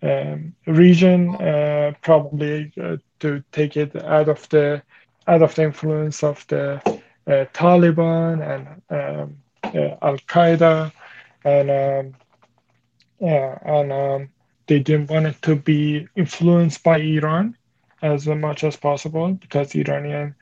um, 0.03 0.55
region, 0.67 1.35
uh, 1.37 1.93
probably 2.03 2.73
uh, 2.81 2.97
to 3.21 3.43
take 3.53 3.77
it 3.77 3.95
out 4.05 4.29
of 4.29 4.49
the 4.49 4.83
out 5.27 5.43
of 5.43 5.55
the 5.55 5.63
influence 5.63 6.23
of 6.23 6.47
the 6.49 6.81
uh, 7.27 7.45
Taliban 7.53 8.41
and 8.43 8.83
um, 8.91 9.37
uh, 9.65 9.97
Al 10.03 10.19
Qaeda, 10.19 10.93
and 11.45 11.71
um, 11.71 12.15
yeah, 13.20 13.59
and 13.64 13.92
um, 13.92 14.28
they 14.66 14.80
didn't 14.80 15.11
want 15.11 15.26
it 15.26 15.42
to 15.42 15.56
be 15.56 16.09
influenced 16.16 16.83
by 16.83 16.98
Iran 16.98 17.56
as 18.02 18.26
much 18.26 18.64
as 18.64 18.76
possible 18.76 19.35
because 19.35 19.70
the 19.70 19.80
Iranian 19.80 20.35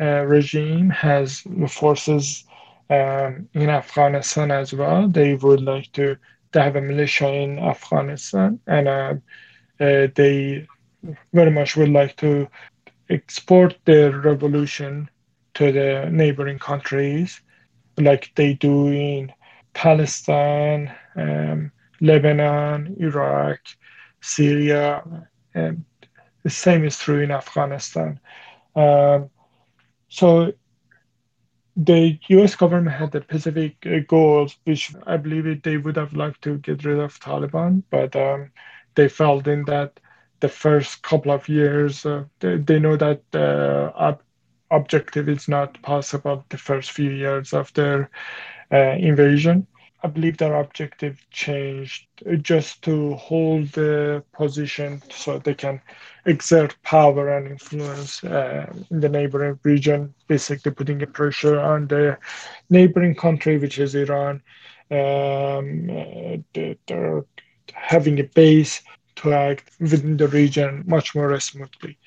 uh, 0.00 0.24
regime 0.26 0.90
has 0.90 1.42
forces 1.68 2.44
um, 2.90 3.48
in 3.54 3.70
Afghanistan 3.70 4.50
as 4.50 4.72
well. 4.72 5.08
They 5.08 5.34
would 5.34 5.62
like 5.62 5.92
to, 5.92 6.16
to 6.52 6.62
have 6.62 6.76
a 6.76 6.82
militia 6.82 7.28
in 7.32 7.58
Afghanistan, 7.58 8.60
and 8.66 8.88
uh, 8.88 9.14
uh, 9.80 10.08
they 10.14 10.66
very 11.32 11.50
much 11.50 11.76
would 11.76 11.90
like 11.90 12.16
to 12.16 12.48
export 13.10 13.76
their 13.84 14.10
revolution 14.20 15.08
to 15.54 15.72
the 15.72 16.08
neighboring 16.10 16.58
countries, 16.58 17.40
like 17.96 18.30
they 18.36 18.54
do 18.54 18.88
in 18.88 19.32
Palestine, 19.74 20.92
um, 21.16 21.72
Lebanon, 22.00 22.96
Iraq, 22.98 23.60
Syria, 24.20 25.02
and 25.54 25.84
the 26.42 26.50
same 26.50 26.84
is 26.84 26.98
true 26.98 27.20
in 27.20 27.30
Afghanistan. 27.30 28.20
Um, 28.76 29.30
so 30.08 30.52
the 31.76 32.18
U.S. 32.28 32.56
government 32.56 32.96
had 32.96 33.12
the 33.12 33.22
specific 33.22 33.76
uh, 33.86 34.00
goals, 34.08 34.56
which 34.64 34.92
I 35.06 35.16
believe 35.16 35.62
they 35.62 35.76
would 35.76 35.96
have 35.96 36.12
liked 36.12 36.42
to 36.42 36.58
get 36.58 36.84
rid 36.84 36.98
of 36.98 37.20
Taliban, 37.20 37.84
but 37.90 38.16
um, 38.16 38.50
they 38.96 39.08
felt 39.08 39.46
in 39.46 39.64
that 39.66 40.00
the 40.40 40.48
first 40.48 41.02
couple 41.02 41.32
of 41.32 41.48
years, 41.48 42.04
uh, 42.04 42.24
they, 42.40 42.56
they, 42.56 42.78
know 42.78 42.96
that 42.96 43.22
the 43.30 43.92
ob- 43.96 44.22
objective 44.70 45.28
is 45.28 45.48
not 45.48 45.80
possible 45.82 46.44
the 46.48 46.58
first 46.58 46.92
few 46.92 47.10
years 47.10 47.52
of 47.52 47.72
their 47.74 48.10
uh, 48.72 48.96
invasion. 48.98 49.66
I 50.02 50.06
believe 50.06 50.36
their 50.36 50.54
objective 50.54 51.24
changed 51.30 52.06
just 52.42 52.82
to 52.82 53.14
hold 53.14 53.68
the 53.72 54.22
position 54.32 55.02
so 55.10 55.38
they 55.38 55.54
can 55.54 55.80
exert 56.24 56.76
power 56.82 57.36
and 57.36 57.48
influence 57.48 58.22
uh, 58.22 58.72
in 58.90 59.00
the 59.00 59.08
neighboring 59.08 59.58
region, 59.64 60.14
basically 60.28 60.70
putting 60.70 61.02
a 61.02 61.06
pressure 61.06 61.58
on 61.58 61.88
the 61.88 62.16
neighboring 62.70 63.16
country, 63.16 63.58
which 63.58 63.78
is 63.78 63.94
Iran. 63.96 64.40
Um, 64.90 65.90
uh, 65.90 66.36
they're 66.54 67.24
having 67.72 68.20
a 68.20 68.24
base 68.24 68.82
to 69.16 69.32
act 69.32 69.70
within 69.80 70.16
the 70.16 70.28
region 70.28 70.84
much 70.86 71.14
more 71.14 71.38
smoothly. 71.40 71.98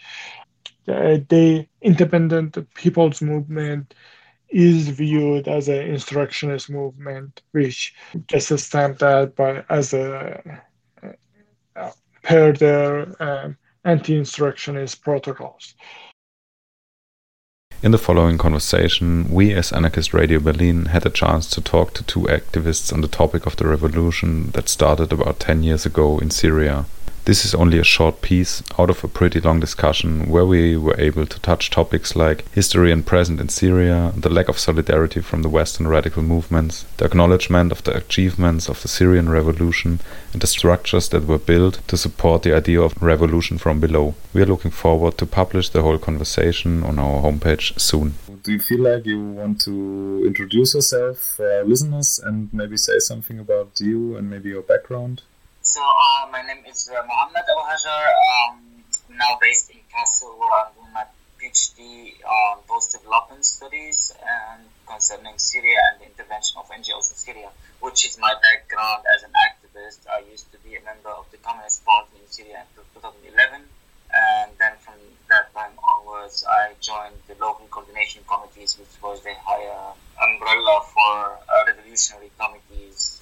Uh, 0.88 1.20
the 1.30 1.68
independent 1.82 2.58
people's 2.74 3.22
movement 3.22 3.94
is 4.52 4.90
viewed 4.90 5.48
as 5.48 5.68
an 5.70 5.88
instructionist 5.88 6.70
movement, 6.70 7.42
which 7.52 7.96
gets 8.28 8.62
stamped 8.62 9.02
out 9.02 9.36
by 9.36 9.64
as 9.70 9.94
a 9.94 10.62
uh, 11.76 11.92
per 12.24 12.52
their 12.52 13.22
um, 13.22 13.58
anti-instructionist 13.86 15.02
protocols. 15.02 15.76
In 17.84 17.92
the 17.92 17.98
following 17.98 18.38
conversation, 18.38 19.32
we 19.32 19.54
as 19.54 19.72
Anarchist 19.72 20.14
Radio 20.14 20.40
Berlin 20.40 20.88
had 20.88 21.04
a 21.04 21.10
chance 21.10 21.50
to 21.50 21.62
talk 21.62 21.96
to 21.96 22.04
two 22.04 22.22
activists 22.22 22.94
on 22.94 23.02
the 23.02 23.08
topic 23.08 23.48
of 23.48 23.56
the 23.56 23.68
revolution 23.68 24.52
that 24.52 24.70
started 24.70 25.12
about 25.12 25.40
10 25.40 25.64
years 25.64 25.84
ago 25.84 26.20
in 26.20 26.30
Syria. 26.30 26.86
This 27.26 27.46
is 27.46 27.54
only 27.54 27.78
a 27.78 27.84
short 27.84 28.24
piece 28.24 28.64
out 28.80 28.90
of 28.90 29.04
a 29.04 29.08
pretty 29.08 29.40
long 29.40 29.60
discussion 29.60 30.28
where 30.28 30.46
we 30.46 30.76
were 30.76 31.00
able 31.00 31.28
to 31.28 31.40
touch 31.42 31.70
topics 31.70 32.16
like 32.16 32.52
history 32.52 32.92
and 32.92 33.06
present 33.06 33.40
in 33.40 33.50
Syria, 33.50 34.12
the 34.18 34.28
lack 34.30 34.50
of 34.50 34.58
solidarity 34.58 35.22
from 35.22 35.44
the 35.44 35.50
Western 35.50 35.88
radical 35.88 36.24
movements, 36.24 36.86
the 36.98 37.06
acknowledgement 37.06 37.72
of 37.72 37.84
the 37.84 37.96
achievements 37.96 38.68
of 38.68 38.82
the 38.82 38.88
Syrian 38.88 39.30
revolution, 39.30 40.00
and 40.34 40.42
the 40.42 40.48
structures 40.48 41.10
that 41.10 41.28
were 41.28 41.38
built 41.38 41.88
to 41.88 41.96
support 41.96 42.42
the 42.42 42.56
idea 42.56 42.82
of 42.82 43.00
revolution 43.00 43.60
from 43.60 43.80
below. 43.80 44.16
We 44.34 44.42
are 44.42 44.48
looking 44.48 44.72
forward 44.72 45.20
to 45.20 45.28
publish 45.28 45.70
the 45.70 45.84
whole 45.84 46.00
conversation 46.00 46.84
on 46.84 46.98
our 46.98 47.22
homepage 47.22 47.80
soon. 47.80 48.16
Do 48.42 48.52
you 48.52 48.60
feel 48.60 48.80
like 48.80 49.06
you 49.06 49.24
want 49.24 49.62
to 49.62 50.24
introduce 50.26 50.74
yourself 50.74 51.20
for 51.38 51.48
our 51.48 51.66
listeners 51.66 52.20
and 52.24 52.52
maybe 52.52 52.78
say 52.78 52.98
something 52.98 53.38
about 53.38 53.80
you 53.80 54.18
and 54.18 54.28
maybe 54.28 54.50
your 54.50 54.64
background? 54.64 55.22
So 55.72 55.80
uh, 55.80 56.28
my 56.28 56.42
name 56.42 56.68
is 56.68 56.92
uh, 56.92 57.00
Mohammed 57.08 57.48
Al 57.48 57.64
Hajar. 57.64 58.04
Um, 58.28 58.84
now 59.16 59.40
based 59.40 59.72
in 59.72 59.80
Kassel, 59.88 60.38
where 60.38 60.52
I'm 60.52 60.76
doing 60.76 60.92
my 60.92 61.06
PhD 61.40 62.12
on 62.28 62.58
post-development 62.68 63.46
studies 63.46 64.12
and 64.20 64.68
concerning 64.86 65.40
Syria 65.40 65.80
and 65.88 66.02
the 66.02 66.06
intervention 66.12 66.60
of 66.60 66.68
NGOs 66.68 67.16
in 67.16 67.18
Syria, 67.24 67.50
which 67.80 68.04
is 68.04 68.20
my 68.20 68.36
background 68.36 69.08
as 69.16 69.24
an 69.24 69.32
activist. 69.48 70.00
I 70.12 70.28
used 70.30 70.52
to 70.52 70.58
be 70.60 70.76
a 70.76 70.84
member 70.84 71.08
of 71.08 71.32
the 71.32 71.38
Communist 71.38 71.86
Party 71.86 72.20
in 72.20 72.28
Syria 72.28 72.68
until 72.68 72.84
2011, 73.00 73.64
and 74.12 74.52
then 74.60 74.76
from 74.84 75.00
that 75.30 75.56
time 75.56 75.72
onwards, 75.80 76.44
I 76.44 76.76
joined 76.82 77.16
the 77.32 77.40
local 77.40 77.68
coordination 77.72 78.28
committees, 78.28 78.76
which 78.78 78.92
was 79.02 79.24
the 79.24 79.36
higher 79.40 79.96
umbrella 80.20 80.84
for 80.84 81.40
uh, 81.48 81.64
revolutionary 81.66 82.32
committees 82.36 83.22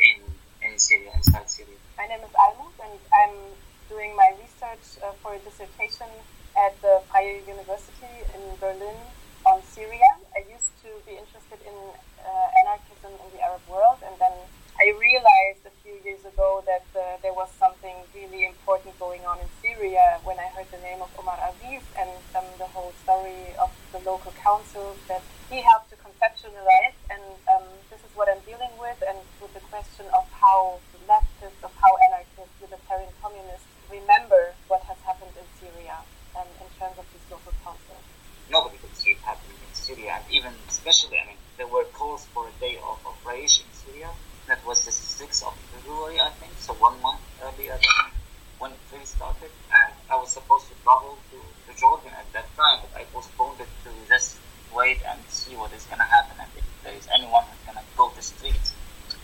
in 0.00 0.24
in 0.62 0.78
Syria, 0.78 1.10
inside 1.14 1.48
Syria. 1.48 1.76
My 1.96 1.99
name 2.10 2.26
is 2.26 2.34
Almut, 2.34 2.74
and 2.82 2.98
I'm 3.14 3.38
doing 3.86 4.18
my 4.18 4.34
research 4.42 4.98
uh, 4.98 5.14
for 5.22 5.38
a 5.38 5.40
dissertation 5.46 6.10
at 6.58 6.74
the 6.82 6.98
Freie 7.06 7.38
University 7.46 8.26
in 8.34 8.42
Berlin 8.58 8.98
on 9.46 9.62
Syria. 9.62 10.10
I 10.34 10.42
used 10.50 10.74
to 10.82 10.90
be 11.06 11.14
interested 11.14 11.62
in 11.62 11.76
uh, 12.18 12.58
anarchism 12.66 13.14
in 13.14 13.28
the 13.30 13.38
Arab 13.46 13.62
world, 13.70 14.02
and 14.02 14.18
then 14.18 14.34
I 14.82 14.90
realized 14.98 15.62
a 15.62 15.74
few 15.86 15.94
years 16.02 16.26
ago 16.26 16.66
that 16.66 16.82
uh, 16.98 17.22
there 17.22 17.30
was 17.30 17.46
something 17.62 17.94
really 18.10 18.42
important 18.42 18.98
going 18.98 19.22
on 19.22 19.38
in 19.38 19.46
Syria 19.62 20.18
when 20.26 20.34
I 20.42 20.50
heard 20.50 20.66
the 20.74 20.82
name 20.82 20.98
of 20.98 21.14
Omar 21.14 21.38
Aziz 21.46 21.86
and 21.94 22.10
um, 22.34 22.50
the 22.58 22.66
whole 22.74 22.90
story 23.06 23.54
of 23.62 23.70
the 23.94 24.02
local 24.02 24.34
councils 24.42 24.98
that 25.06 25.22
he 25.46 25.62
helped 25.62 25.89
to 26.20 26.26
conceptualize. 26.28 26.96
And 27.10 27.22
um, 27.48 27.64
this 27.90 28.00
is 28.00 28.12
what 28.14 28.28
I'm 28.28 28.40
dealing 28.44 28.70
with, 28.78 29.02
and 29.08 29.18
with 29.40 29.52
the 29.54 29.60
question 29.72 30.06
of 30.12 30.24
how 30.30 30.78
leftists, 31.08 31.64
of 31.64 31.72
how 31.80 31.96
anarchists, 32.08 32.52
libertarian 32.60 33.10
communists 33.22 33.66
remember 33.90 34.52
what 34.68 34.82
has 34.84 34.96
happened 35.04 35.32
in 35.36 35.46
Syria 35.58 35.96
um, 36.36 36.46
in 36.60 36.68
terms 36.78 36.98
of 36.98 37.04
these 37.12 37.24
local 37.30 37.52
councils. 37.64 38.04
Nobody 38.50 38.78
could 38.78 38.94
see 38.96 39.10
it 39.10 39.22
happening 39.24 39.56
in 39.56 39.74
Syria, 39.74 40.18
and 40.18 40.24
even 40.30 40.52
especially, 40.68 41.18
I 41.18 41.26
mean, 41.26 41.40
there 41.56 41.66
were 41.66 41.84
calls 41.94 42.26
for 42.34 42.46
a 42.48 42.54
day 42.60 42.76
of, 42.82 42.98
of 43.06 43.14
rage 43.26 43.62
in 43.62 43.70
Syria. 43.72 44.10
That 44.46 44.58
was 44.66 44.84
the 44.84 44.90
6th 44.90 45.46
of 45.46 45.54
February, 45.70 46.18
I 46.18 46.30
think, 46.42 46.52
so 46.58 46.74
one 46.74 47.00
month 47.02 47.22
earlier 47.42 47.78
than 47.78 48.10
when 48.58 48.70
it 48.72 48.82
really 48.90 49.06
started. 49.06 49.50
And 49.70 49.94
I 50.10 50.16
was 50.18 50.34
supposed 50.34 50.66
to 50.68 50.74
travel 50.82 51.18
to, 51.30 51.38
to 51.38 51.78
Jordan 51.78 52.10
at 52.18 52.26
that 52.34 52.50
time, 52.58 52.82
but 52.82 52.90
I 52.98 53.04
postponed 53.14 53.60
it 53.60 53.70
to 53.86 53.90
just 54.10 54.38
wait 54.74 54.98
and 55.06 55.18
see 55.28 55.56
what 55.56 55.72
is 55.72 55.84
going 55.86 55.98
to 55.98 56.06
happen 56.08 56.36
and 56.40 56.48
if 56.56 56.64
there 56.84 56.94
is 56.94 57.06
anyone 57.12 57.44
who's 57.44 57.74
to 57.74 57.96
go 57.96 58.08
to 58.08 58.16
the 58.16 58.22
streets. 58.22 58.72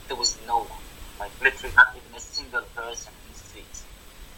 There 0.08 0.16
was 0.16 0.36
no 0.46 0.64
one, 0.64 0.84
like 1.18 1.32
literally 1.42 1.74
not 1.74 1.94
even 1.96 2.14
a 2.14 2.20
single 2.20 2.62
person 2.74 3.12
in 3.26 3.32
the 3.32 3.38
streets, 3.38 3.84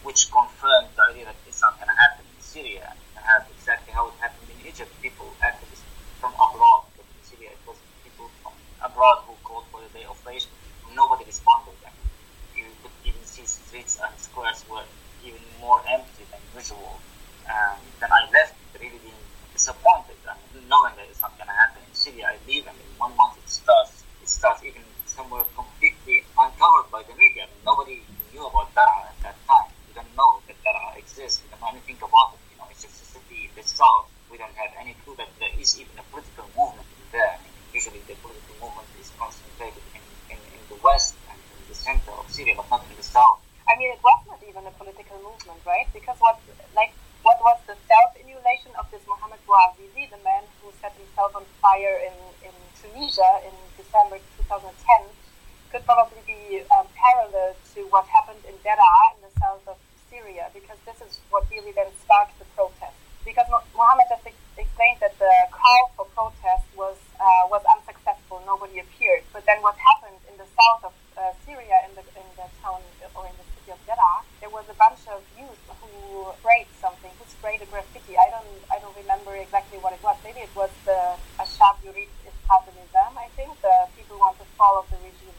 which 0.03 0.31
confirmed 0.31 0.89
the 0.95 1.03
idea 1.13 1.25
that 1.25 1.35
it's 1.47 1.61
not 1.61 1.77
going 1.77 1.89
to 1.89 1.97
happen 1.97 2.25
in 2.25 2.41
Syria 2.41 2.93
and 3.15 3.23
have 3.25 3.45
exactly 3.53 3.93
how 3.93 4.07
it 4.09 4.15
happened 4.19 4.49
in 4.49 4.67
Egypt. 4.67 4.89
People, 5.01 5.29
activists 5.41 5.85
from 6.19 6.33
abroad, 6.35 6.89
but 6.97 7.05
in 7.05 7.21
Syria 7.23 7.51
it 7.53 7.63
was 7.67 7.77
people 8.03 8.29
from 8.41 8.53
abroad 8.81 9.23
who 9.27 9.33
called 9.43 9.65
for 9.71 9.81
the 9.81 9.91
day 9.93 10.05
of 10.09 10.17
rage. 10.25 10.47
Nobody 10.95 11.25
responded. 11.25 11.77
And 11.85 11.93
you 12.57 12.65
could 12.81 12.95
even 13.05 13.23
see 13.23 13.45
streets 13.45 13.99
and 14.01 14.11
squares 14.17 14.65
were 14.69 14.83
even 15.23 15.41
more 15.61 15.81
empty 15.87 16.25
than 16.31 16.41
usual. 16.55 16.99
And 17.45 17.81
then 17.99 18.09
I 18.11 18.25
left 18.33 18.55
really 18.79 18.99
being 19.03 19.21
disappointed 19.53 20.15
and 20.23 20.39
knowing 20.69 20.95
that 20.95 21.05
it's 21.09 21.21
not 21.21 21.35
going 21.37 21.49
to 21.49 21.57
happen 21.57 21.81
in 21.83 21.93
Syria. 21.93 22.31
I 22.31 22.37
leave 22.47 22.65
and 22.67 22.77
in 22.77 22.91
one 22.97 23.15
month 23.17 23.37
it 23.37 23.49
starts. 23.49 24.03
It 24.23 24.29
starts 24.29 24.63
even 24.63 24.83
somewhere 25.05 25.43
completely 25.55 26.23
uncovered 26.37 26.87
by 26.91 27.03
the 27.03 27.15
media. 27.19 27.43
Nobody 27.65 27.99
knew 28.31 28.45
about 28.45 28.71
Daraa 28.71 29.11
at 29.11 29.19
that 29.25 29.37
time. 29.47 29.67
We 29.87 29.93
don't 29.97 30.13
know 30.15 30.39
that 30.47 30.55
Daraa 30.63 30.95
exists. 30.95 31.43
We 31.43 31.51
don't 31.51 31.59
know 31.59 31.75
anything 31.75 31.97
about 31.99 32.37
it. 32.37 32.41
You 32.53 32.57
know, 32.61 32.67
it's 32.71 32.83
just 32.85 33.03
a 33.03 33.07
city 33.19 33.49
in 33.49 33.53
the 33.57 33.65
south. 33.67 34.07
We 34.31 34.37
don't 34.37 34.55
have 34.55 34.71
any 34.79 34.95
clue 35.03 35.15
that 35.17 35.27
there 35.39 35.51
is 35.59 35.75
even 35.75 35.91
a 35.99 36.05
political 36.13 36.47
movement 36.55 36.87
there. 37.11 37.35
I 37.35 37.41
mean, 37.43 37.51
usually 37.73 37.99
the 38.07 38.15
political 38.21 38.55
movement 38.61 38.87
is 39.01 39.11
concentrated 39.17 39.83
in, 39.97 40.03
in, 40.31 40.39
in 40.39 40.61
the 40.69 40.77
west 40.85 41.17
and 41.27 41.35
in 41.35 41.63
the 41.67 41.75
center 41.75 42.13
of 42.15 42.29
Syria, 42.29 42.53
but 42.55 42.69
not 42.69 42.85
in 42.87 42.95
the 42.95 43.03
south. 43.03 43.41
I 43.67 43.75
mean, 43.75 43.91
it 43.91 44.01
was 44.01 44.21
not 44.29 44.39
even 44.47 44.65
a 44.65 44.73
political 44.79 45.17
movement, 45.19 45.61
right? 45.65 45.85
Because 45.93 46.17
what, 46.21 46.39
like, 46.73 46.93
what 47.23 47.37
was 47.43 47.59
the 47.67 47.75
self-immolation 47.87 48.71
of 48.79 48.89
this 48.91 49.03
Mohammed 49.07 49.39
Bouazizi, 49.45 50.09
the 50.09 50.21
man 50.23 50.43
who 50.61 50.71
set 50.81 50.93
himself 50.95 51.35
on 51.35 51.43
fire 51.61 51.99
in, 52.01 52.15
in 52.47 52.55
Tunisia 52.79 53.43
in 53.45 53.53
December 53.77 54.17
2010, 54.49 54.73
could 55.71 55.85
probably 55.85 56.23
be 56.25 56.63
um, 56.73 56.87
parallel 56.95 57.53
to 57.75 57.79
what 57.93 58.07
happened 58.07 58.41
in 58.47 58.55
Daraa 58.65 59.03
in 59.13 59.19
the 59.27 59.33
south 59.39 59.61
of 59.67 59.77
Syria, 60.09 60.49
because 60.53 60.79
this 60.85 60.97
is 61.05 61.19
what 61.29 61.45
really 61.51 61.71
then 61.73 61.91
sparked 62.01 62.39
the 62.39 62.45
protest. 62.57 62.95
Because 63.21 63.45
Mo- 63.51 63.67
Mohammed 63.77 64.09
just 64.09 64.25
ex- 64.25 64.49
explained 64.57 64.97
that 65.05 65.13
the 65.19 65.33
call 65.51 65.91
for 65.93 66.05
protest 66.17 66.65
was 66.73 66.97
uh, 67.19 67.45
was 67.51 67.61
unsuccessful, 67.69 68.41
nobody. 68.99 69.23
But 69.33 69.45
then 69.45 69.61
what 69.61 69.75
happened 69.77 70.19
in 70.27 70.35
the 70.37 70.47
south 70.57 70.91
of 70.91 70.93
uh, 71.17 71.31
Syria, 71.45 71.87
in 71.87 71.95
the 71.95 72.03
in 72.15 72.27
the 72.35 72.47
town 72.61 72.81
or 73.15 73.25
in 73.27 73.35
the 73.37 73.47
city 73.55 73.71
of 73.71 73.79
Daraa, 73.87 74.23
there 74.39 74.49
was 74.49 74.65
a 74.69 74.75
bunch 74.75 75.07
of 75.07 75.23
youth 75.37 75.59
who 75.81 76.31
sprayed 76.39 76.67
something, 76.79 77.11
who 77.19 77.25
sprayed 77.27 77.61
a 77.61 77.65
graffiti. 77.67 78.17
I 78.17 78.29
don't 78.29 78.51
I 78.71 78.79
don't 78.79 78.95
remember 78.95 79.35
exactly 79.35 79.79
what 79.79 79.93
it 79.93 80.01
was. 80.03 80.17
Maybe 80.23 80.41
it 80.41 80.53
was 80.55 80.71
the 80.85 81.15
Ashab 81.39 81.79
Yurid 81.85 82.11
Isqat 82.27 82.63
al-Nizam, 82.67 83.13
I 83.17 83.27
think. 83.35 83.51
The 83.61 83.87
people 83.95 84.17
want 84.19 84.37
to 84.39 84.45
follow 84.57 84.85
the 84.91 84.97
regime. 85.03 85.37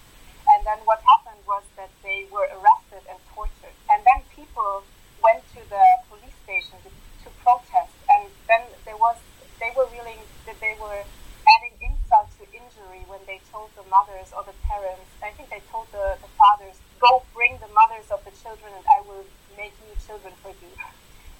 And 0.50 0.66
then 0.66 0.78
what 0.84 1.00
happened 1.04 1.40
was 1.46 1.62
that 1.76 1.90
they 2.02 2.26
were 2.32 2.48
arrested 2.58 3.06
and 3.06 3.18
tortured. 3.34 3.76
And 3.88 4.02
then 4.02 4.24
people 4.34 4.82
went 5.22 5.44
to 5.54 5.60
the 5.68 5.84
police 6.10 6.34
station 6.42 6.74
to, 6.82 6.90
to 6.90 7.28
protest. 7.44 7.94
And 8.10 8.26
then 8.48 8.66
there 8.84 8.96
was, 8.96 9.14
they 9.62 9.70
were 9.76 9.86
really, 9.94 10.18
they 10.58 10.74
were 10.80 11.06
adding 11.56 11.74
insult 11.80 12.28
to 12.38 12.44
injury 12.50 13.02
when 13.06 13.20
they 13.26 13.40
told 13.50 13.70
the 13.74 13.86
mothers 13.90 14.30
or 14.34 14.42
the 14.44 14.56
parents, 14.66 15.06
I 15.22 15.30
think 15.34 15.50
they 15.50 15.62
told 15.70 15.90
the, 15.92 16.18
the 16.20 16.30
fathers, 16.38 16.78
go 17.00 17.22
bring 17.34 17.58
the 17.58 17.70
mothers 17.72 18.10
of 18.10 18.22
the 18.24 18.34
children 18.42 18.70
and 18.74 18.84
I 18.86 19.02
will 19.06 19.24
make 19.56 19.74
new 19.86 19.96
children 20.06 20.34
for 20.42 20.50
you. 20.50 20.72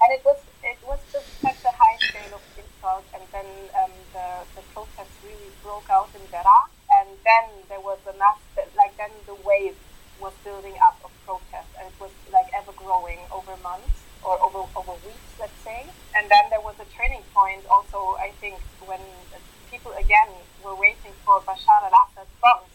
And 0.00 0.08
it 0.16 0.24
was 0.24 0.40
it 0.64 0.80
was 0.88 0.98
just 1.12 1.28
such 1.44 1.60
a 1.60 1.72
high 1.76 1.96
scale 2.00 2.40
of 2.40 2.44
insult, 2.56 3.04
and 3.12 3.20
then 3.36 3.44
um, 3.76 3.92
the 4.16 4.48
the 4.56 4.64
protests 4.72 5.12
really 5.20 5.52
broke 5.62 5.92
out 5.92 6.08
in 6.16 6.24
Daraa, 6.32 6.72
and 6.88 7.08
then 7.20 7.44
there 7.68 7.84
was 7.84 8.00
a 8.08 8.16
mass 8.16 8.40
like 8.80 8.96
then 8.96 9.12
the 9.28 9.36
wave 9.44 9.76
was 10.18 10.32
building 10.42 10.72
up 10.80 10.96
of 11.04 11.12
protest, 11.28 11.68
and 11.76 11.84
it 11.84 11.96
was 12.00 12.08
like 12.32 12.48
ever 12.56 12.72
growing 12.72 13.20
over 13.28 13.52
months 13.60 14.00
or 14.24 14.40
over 14.40 14.64
over 14.72 14.96
weeks, 15.04 15.30
let's 15.38 15.60
say. 15.60 15.84
And 16.16 16.24
then 16.32 16.48
there 16.48 16.64
was 16.64 16.80
a 16.80 16.88
turning 16.96 17.22
point, 17.36 17.68
also 17.68 18.16
I 18.16 18.32
think 18.40 18.56
when 18.88 19.04
people 19.70 19.92
again 19.94 20.28
were 20.64 20.74
waiting 20.74 21.14
for 21.24 21.40
Bashar 21.46 21.82
al-Assad 21.86 22.26
front 22.40 22.66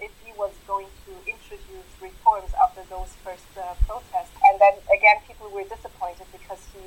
if 0.00 0.10
he 0.24 0.32
was 0.32 0.50
going 0.66 0.88
to 1.04 1.12
introduce 1.28 1.90
reforms 2.00 2.48
after 2.56 2.80
those 2.88 3.12
first 3.20 3.44
uh, 3.60 3.76
protests. 3.86 4.32
And 4.48 4.56
then 4.58 4.72
again, 4.88 5.20
people 5.28 5.52
were 5.52 5.68
disappointed 5.68 6.24
because 6.32 6.64
he 6.72 6.80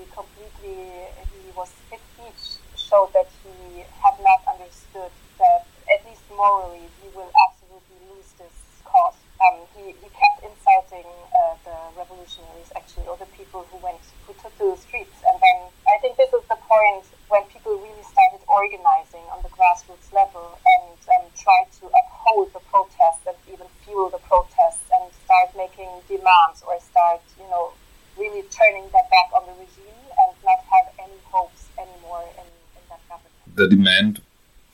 completely, 0.63 1.07
he 1.43 1.51
was, 1.55 1.71
his 1.91 1.99
speech 2.15 2.59
showed 2.75 3.11
that 3.13 3.27
he 3.43 3.83
had 4.01 4.15
not 4.23 4.41
understood 4.47 5.11
that, 5.39 5.65
at 5.91 6.05
least 6.07 6.21
morally, 6.35 6.87
he 7.01 7.07
will 7.15 7.31
absolutely 7.47 7.99
lose 8.15 8.31
this 8.39 8.55
cause. 8.85 9.15
Um, 9.43 9.59
he, 9.75 9.91
he 9.91 10.07
kept 10.15 10.39
insulting 10.39 11.03
uh, 11.35 11.55
the 11.67 11.75
revolutionaries, 11.99 12.71
actually, 12.75 13.07
or 13.07 13.17
the 13.17 13.27
people 13.35 13.67
who 13.71 13.77
went, 13.83 13.99
who 14.25 14.33
took 14.39 14.55
to 14.59 14.71
the 14.71 14.79
streets. 14.79 15.19
And 15.27 15.35
then 15.35 15.57
I 15.89 15.99
think 15.99 16.15
this 16.15 16.31
is 16.31 16.45
the 16.47 16.55
point 16.63 17.03
when 17.27 17.43
people 17.51 17.75
really 17.75 18.05
started 18.07 18.39
organizing 18.47 19.25
on 19.35 19.43
the 19.43 19.51
grassroots 19.51 20.07
level 20.15 20.55
and 20.63 20.95
um, 21.19 21.27
tried 21.35 21.67
to 21.83 21.91
uphold 21.91 22.53
the 22.53 22.63
protests 22.71 23.27
and 23.27 23.35
even 23.51 23.67
fuel 23.83 24.09
the 24.09 24.21
protests 24.23 24.87
and 24.95 25.11
start 25.27 25.51
making 25.57 25.91
demands 26.07 26.63
or 26.63 26.79
start, 26.79 27.19
you 27.35 27.47
know, 27.51 27.73
really 28.17 28.43
turning 28.49 28.83
their 28.93 29.07
back 29.09 29.29
on 29.35 29.43
the 29.45 29.53
regime 29.59 30.07
and 30.23 30.35
not 30.45 30.59
have 30.69 30.87
any 30.99 31.17
hopes 31.25 31.65
anymore 31.77 32.23
in, 32.37 32.45
in 32.77 32.83
that 32.89 33.01
government. 33.09 33.33
The 33.55 33.67
demand 33.67 34.21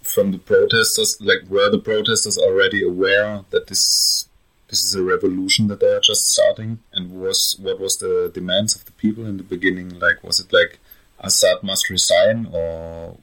from 0.04 0.32
the 0.32 0.38
protesters, 0.80 1.18
like 1.22 1.50
were 1.50 1.70
the 1.70 1.80
protesters 1.80 2.38
already 2.38 2.84
aware 2.84 3.44
that 3.50 3.68
this 3.68 4.28
this 4.70 4.84
is 4.84 4.94
a 4.94 5.04
revolution 5.04 5.68
that 5.68 5.80
they 5.80 5.92
are 5.92 6.00
just 6.00 6.28
starting, 6.28 6.80
and 6.94 7.12
was 7.12 7.58
what 7.62 7.80
was 7.80 7.98
the 7.98 8.32
demands 8.34 8.76
of 8.76 8.86
the 8.86 8.92
people 8.94 9.26
in 9.26 9.38
the 9.38 9.44
beginning? 9.44 10.00
Like, 10.00 10.24
was 10.24 10.40
it 10.40 10.54
like 10.54 10.80
Assad 11.20 11.64
must 11.64 11.90
resign, 11.90 12.48
or 12.52 13.18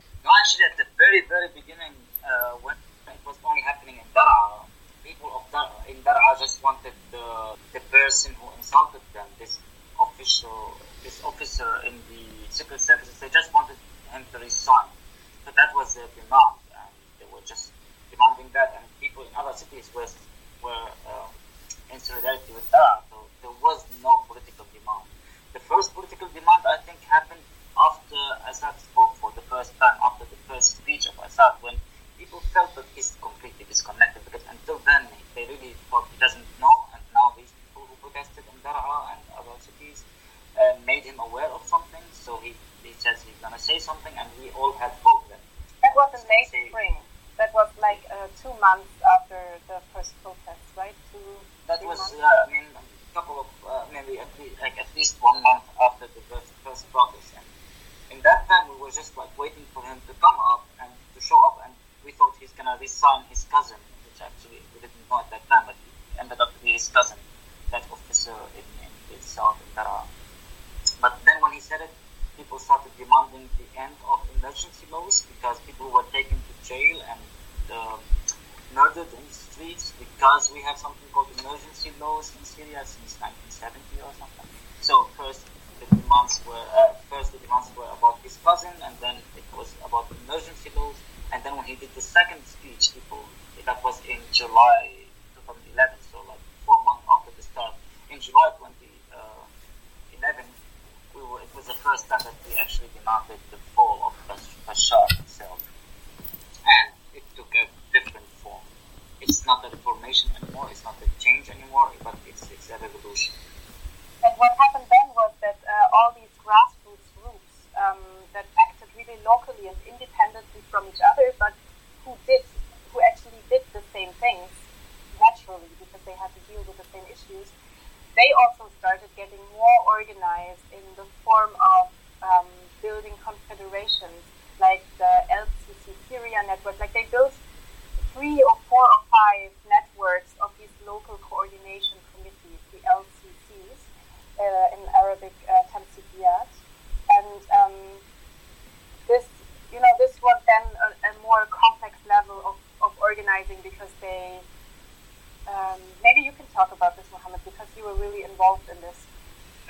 because 157.56 157.72
you 157.72 157.84
were 157.88 157.96
really 157.96 158.20
involved 158.20 158.68
in 158.68 158.76
this. 158.84 159.08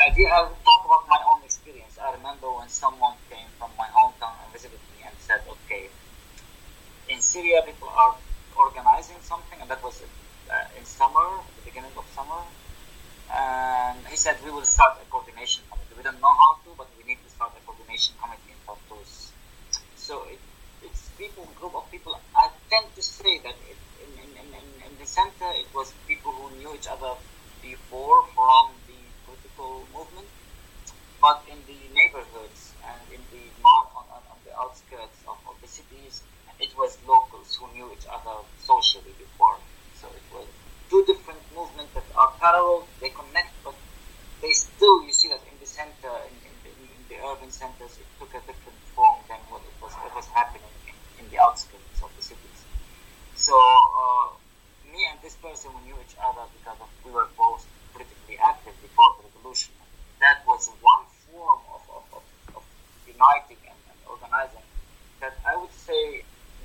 I 0.02 0.10
I 0.10 0.40
will 0.42 0.58
talk 0.58 0.82
about 0.84 1.06
my 1.06 1.22
own 1.32 1.40
experience. 1.46 1.96
I 2.02 2.12
remember 2.18 2.50
when 2.50 2.68
someone 2.68 3.14
came 3.30 3.46
from 3.58 3.70
my 3.78 3.86
hometown 3.94 4.34
and 4.42 4.52
visited 4.52 4.82
me 4.90 5.06
and 5.06 5.14
said, 5.22 5.40
okay, 5.46 5.88
in 7.08 7.22
Syria 7.22 7.62
people 7.62 7.88
are 7.88 8.18
organizing 8.58 9.22
something, 9.22 9.62
and 9.62 9.70
that 9.70 9.82
was 9.82 10.02
uh, 10.02 10.78
in 10.78 10.84
summer, 10.84 11.46
the 11.56 11.62
beginning 11.62 11.94
of 11.96 12.04
summer. 12.10 12.42
And 13.30 14.02
he 14.10 14.16
said, 14.16 14.36
we 14.44 14.50
will 14.50 14.66
start 14.66 14.98
a 15.02 15.06
coordination 15.06 15.62
committee. 15.70 15.94
We 15.96 16.02
don't 16.02 16.20
know 16.20 16.34
how 16.34 16.58
to, 16.66 16.74
but 16.76 16.90
we 16.98 17.06
need 17.06 17.22
to 17.22 17.30
start 17.30 17.54
a 17.54 17.62
coordination 17.64 18.14
committee 18.20 18.50
in 18.52 18.58
Tartus. 18.66 19.32
So 19.94 20.26
it, 20.28 20.38
it's 20.82 21.10
people, 21.18 21.46
group 21.58 21.74
of 21.74 21.90
people. 21.90 22.14
I 22.34 22.50
tend 22.70 22.94
to 22.94 23.02
say 23.02 23.40
that 23.46 23.56
it, 23.66 23.78
in, 24.04 24.12
in, 24.14 24.30
in, 24.54 24.66
in 24.86 24.92
the 24.98 25.06
center, 25.06 25.48
it 25.58 25.70
was 25.74 25.94
people 26.06 26.32
who 26.32 26.54
knew 26.58 26.74
each 26.74 26.86
other 26.86 27.18
before 27.70 28.22
from 28.34 28.70
the 28.86 29.00
political 29.26 29.82
movement, 29.90 30.30
but 31.18 31.42
in 31.50 31.58
the 31.66 31.80
neighborhoods 31.90 32.74
and 32.86 33.00
in 33.10 33.22
the 33.34 33.42
on, 33.66 34.06
on, 34.30 34.38
the 34.46 34.54
outskirts 34.54 35.18
of, 35.26 35.34
of 35.50 35.58
the 35.58 35.66
cities, 35.66 36.22
it 36.62 36.70
was 36.78 36.98
locals 37.02 37.58
who 37.58 37.66
knew 37.74 37.90
each 37.90 38.06
other 38.06 38.46
socially 38.62 39.10
before. 39.18 39.58
So 39.98 40.06
it 40.14 40.26
was 40.30 40.46
two 40.86 41.02
different 41.10 41.42
movements 41.50 41.90
that 41.98 42.06
are 42.14 42.30
parallel, 42.38 42.86
they 43.02 43.10
connect, 43.10 43.50
but 43.64 43.74
they 44.40 44.52
still, 44.52 45.02
you 45.02 45.10
see 45.10 45.28
that 45.34 45.42
in 45.50 45.58
the 45.58 45.66
center, 45.66 46.12
in, 46.30 46.34
in, 46.46 46.54
the, 46.62 46.70
in 46.70 47.02
the 47.10 47.18
urban 47.26 47.50
centers, 47.50 47.98
it 47.98 48.06
took 48.22 48.30
a 48.30 48.42
different 48.46 48.78
form 48.94 49.18
than 49.26 49.42
what 49.50 49.66
it 49.66 49.74
was, 49.82 49.90
was 50.14 50.28
happening 50.30 50.70
in, 50.86 50.94
in 51.18 51.24
the 51.34 51.42
outskirts 51.42 51.98
of 51.98 52.10
the 52.14 52.22
cities. 52.22 52.60
So 53.34 53.58
uh, 53.58 54.35
me 54.96 55.04
and 55.10 55.20
this 55.20 55.36
person 55.36 55.70
we 55.76 55.92
knew 55.92 55.98
each 56.00 56.16
other 56.24 56.42
because 56.56 56.80
of, 56.80 56.88
we 57.04 57.12
were 57.12 57.28
both 57.36 57.66
politically 57.92 58.38
active 58.40 58.72
before 58.80 59.12
the 59.20 59.28
revolution. 59.28 59.74
That 60.20 60.40
was 60.46 60.70
one 60.80 61.04
form 61.28 61.60
of, 61.74 61.82
of, 61.96 62.04
of, 62.16 62.24
of 62.56 62.62
uniting 63.06 63.60
and, 63.68 63.76
and, 63.92 63.98
organizing 64.08 64.64
that 65.20 65.34
I 65.46 65.56
would 65.56 65.72
say 65.72 66.22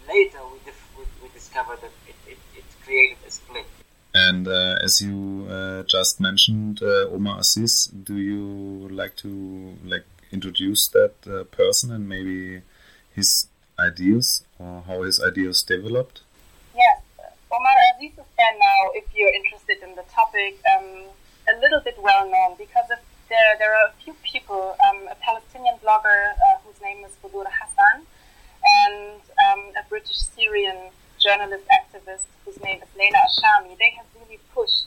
later 0.07 0.39
we, 0.51 0.59
dif- 0.63 0.89
we, 0.97 1.03
we 1.21 1.29
discovered 1.33 1.81
that 1.81 1.91
it, 2.07 2.15
it, 2.27 2.37
it, 2.55 2.63
created 2.85 3.17
a 3.27 3.31
split. 3.31 3.65
And 4.13 4.47
uh, 4.47 4.75
as 4.81 5.01
you 5.01 5.47
uh, 5.49 5.83
just 5.83 6.19
mentioned, 6.19 6.81
uh, 6.81 7.09
Omar 7.09 7.39
Aziz, 7.39 7.85
do 7.87 8.17
you 8.17 8.89
like 8.89 9.15
to 9.17 9.75
like 9.85 10.05
introduce 10.31 10.87
that 10.89 11.13
uh, 11.27 11.43
person 11.45 11.91
and 11.91 12.07
maybe 12.07 12.61
his 13.13 13.47
ideas 13.79 14.43
or 14.57 14.83
how 14.87 15.03
his 15.03 15.21
ideas 15.21 15.63
developed? 15.63 16.21
Yes, 16.75 17.01
Omar 17.51 17.75
Aziz 17.95 18.13
is 18.17 18.30
there 18.41 18.57
now 18.57 18.81
if 18.97 19.05
you're 19.13 19.33
interested 19.33 19.77
in 19.85 19.93
the 19.93 20.05
topic. 20.09 20.57
Um, 20.65 21.13
a 21.49 21.55
little 21.59 21.81
bit 21.81 21.97
well 22.01 22.25
known 22.29 22.57
because 22.57 22.87
there, 22.89 23.51
there 23.59 23.73
are 23.73 23.87
a 23.89 23.93
few 24.03 24.13
people, 24.23 24.75
um, 24.89 25.07
a 25.09 25.15
Palestinian 25.21 25.75
blogger 25.83 26.33
uh, 26.33 26.57
whose 26.65 26.79
name 26.81 27.05
is 27.05 27.13
Budur 27.21 27.45
Hassan, 27.49 28.05
and 28.81 29.21
um, 29.45 29.61
a 29.77 29.83
British 29.89 30.21
Syrian 30.33 30.89
journalist 31.17 31.65
activist 31.69 32.25
whose 32.45 32.59
name 32.61 32.81
is 32.81 32.89
Leila 32.97 33.17
al-Shami. 33.25 33.77
They 33.77 33.93
have 33.97 34.05
really 34.17 34.39
pushed 34.53 34.85